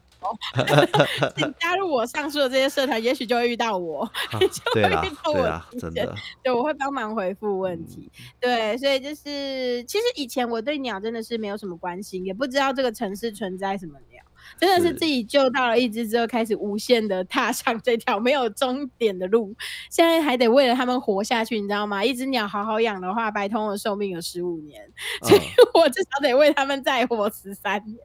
[1.37, 5.63] 请加入我上述的这些社团，也许就会遇到我， 就会遇到我。
[5.79, 8.11] 真的，对，我会帮忙回复问题。
[8.41, 14.23] 对，所以就是，其实以前我对鸟真的是没有什么关心，也不知道这个城市存在什么鸟，
[14.59, 19.55] 真的是自己救到了一只之后，开始无限的踏上这条没有终点的路。
[19.91, 22.05] 现在还得为了他们活下去，你知道吗？
[22.05, 24.83] 一只鸟好好养的话，白通的寿命有十五年，
[25.23, 25.41] 所以
[25.75, 27.99] 我至少得为他们再活十三年。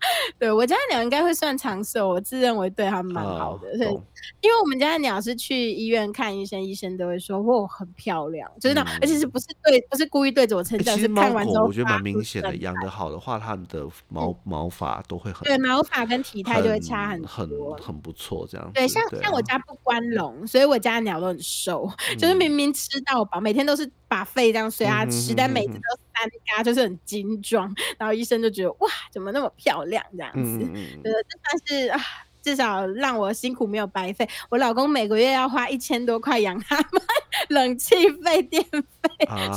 [0.38, 3.76] 对我家的鸟应该会算长寿，我自认为对他们蛮好的。
[3.76, 4.00] 所以，
[4.40, 12.60] 因为我们家的鸟是去医院看医生，医生都会说哇很漂亮，真的，而且是不是对，不是故意对着我称赞，是看完之后我觉得蛮明显的。
[12.60, 17.48] 养的好的话，它的毛毛发都会很对，毛发跟体态就会差很很
[17.80, 18.70] 很不错这样。
[18.74, 25.80] 对，像像我家不关笼，所以我家的鸟都很瘦，就是明明吃到饱，每天都是把肺这样随它吃，但每次都
[26.14, 27.74] 三嘎，就是很精壮。
[27.98, 30.04] 然后医生就觉得哇，怎么那么漂亮？
[30.12, 30.58] 这样子，
[31.02, 32.00] 呃，这算是啊，
[32.42, 34.28] 至少让我辛苦没有白费。
[34.48, 37.02] 我老公每个月要花一千多块养他们，
[37.50, 38.82] 冷气费、电费、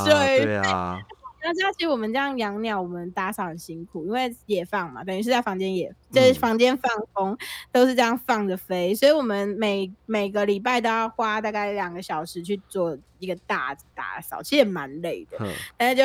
[0.06, 1.00] 水对啊。
[1.46, 7.38] 那其实我们这样养鸟，我们打扫很辛苦，因为野放嘛，等于是在房间野，就是房间放风，
[7.70, 15.38] 都是这样放着飞，所以我们每每个礼拜都要花大概两个小时去做一个大打扫，其实也蛮累的，
[15.76, 16.04] 但是就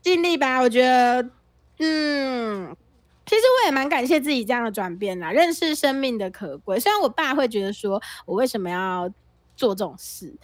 [0.00, 0.58] 尽力吧。
[0.60, 1.28] 我觉得，
[1.80, 2.74] 嗯。
[3.26, 6.78] 其实我也蛮感谢自己这样的转变啦，认识生命的可贵。
[6.78, 9.08] 虽然我爸会觉得说我为什么要
[9.56, 10.34] 做这种事，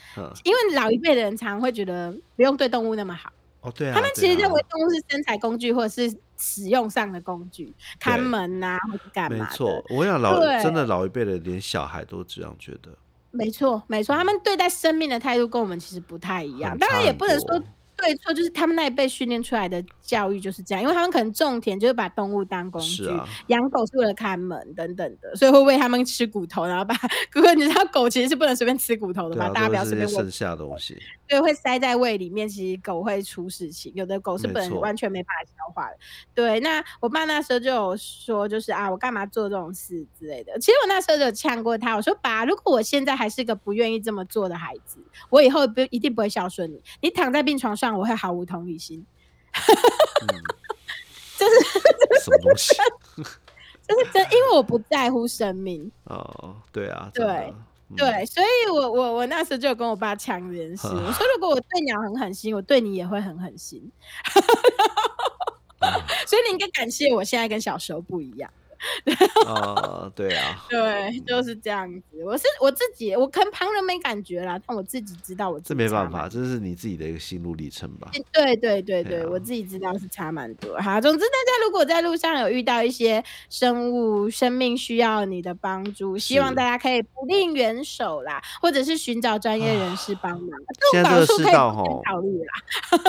[0.45, 3.31] 因为老一辈的人常会觉得不用对动物那么好。
[3.61, 3.95] 哦，对啊。
[3.95, 9.45] 他们其实认为动物是生财工具，或者是使用上的工具，看门呐，或者干嘛。
[9.45, 12.97] 没错，我想老真的老一辈的连小孩都这样觉得。
[13.31, 16.79] 没错，没错，他们对待生命的态度跟我们其实不太一样。
[16.79, 17.63] 当然也不能说。
[18.01, 23.05] 对错就是他们那一辈训练出来的教育就是这样，因为他们可能种田就是把动物当工具，
[23.49, 26.95] 养狗是为了看门等等的，所以会喂他们吃骨头，然后把
[27.31, 30.99] 哥哥你知道狗其实是不能随便吃骨头的嘛，大家不要随便喂剩下东西，
[31.29, 35.97] 对，会塞在胃里面，其实狗会出事情，有的狗是本完全没办法消化的。
[36.35, 40.59] 对，那我爸那时候就有说，就是啊，我干嘛做这种事之类的。
[40.59, 44.99] 其实我那时候就呛过他，我说爸，如果我现在还是个不愿意这么做的孩子，
[45.29, 47.90] 我以后不一定不会孝顺你，你躺在病床上。
[47.97, 49.05] 我会毫无同理心，
[51.39, 51.55] 就是
[52.23, 52.75] 什么东西？
[53.89, 55.91] 就是真，因为我不在乎生命。
[56.05, 57.53] 哦，对啊，对
[57.97, 60.87] 对，所以我我我那时候就跟我爸抢这件事。
[60.87, 63.91] 我说，如果我对鸟很狠心，我对你也会很狠心。
[66.27, 68.49] 所以你应该感谢我现在跟小时候不一样。
[69.47, 72.25] 啊， 对啊，对，就是这样子。
[72.25, 78.11] 我是我自己，我可能旁人没感觉啦，但我自己知道，我这没办法，这是你自己的一个心路历程吧。
[78.33, 80.79] 对对对对，我自己知道是差蛮多。
[80.81, 90.49] 好，总之大家如果在路上有遇到一些生物生命需要你的帮助，希望大家可以不吝援手啦，或者是寻找专业人士帮忙。
[90.93, 92.53] 现在这个世道哈，考虑啦。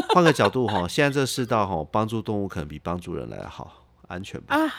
[0.09, 4.55] 换个角度哈，现在这个世道哈，帮助动物可能比帮助人来的好，安全吧。
[4.55, 4.73] 啊。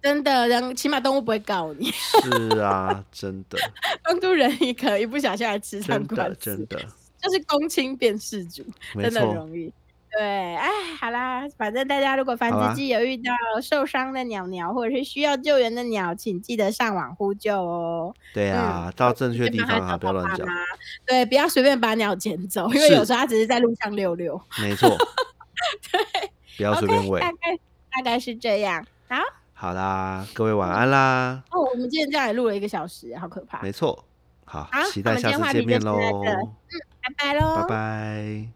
[0.00, 1.90] 真的，人起码动物不会告你。
[1.90, 3.58] 是啊，真的。
[4.04, 6.78] 帮助人也可以不小心来吃上官司，真的，
[7.20, 9.72] 就是公亲辨事主，真的容易。
[10.10, 10.68] 对，哎，
[10.98, 18.14] 好啦，反正大家如果繁殖季有遇到受伤的鸟鸟，或者是需要救援的鸟，请记得上网呼救哦。
[18.32, 20.46] 对啊，到正确地方啊，不要乱讲。
[21.04, 24.40] 对，不要随便把鸟捡走，因为有时候它只是在路上溜溜。
[24.62, 24.88] 没错。
[25.92, 27.20] 对，不要随便喂。
[27.20, 27.58] 大概
[27.90, 28.84] 大概是这样。
[29.08, 29.16] 好。
[29.60, 31.42] 好啦，各位晚安啦。
[31.50, 33.60] 哦，我们今天这样也录了一个小时，好可怕。
[33.60, 34.04] 没错，
[34.44, 35.98] 好，好，期待下次见面喽。
[36.24, 36.48] 嗯，
[37.02, 38.48] 拜拜喽，拜拜。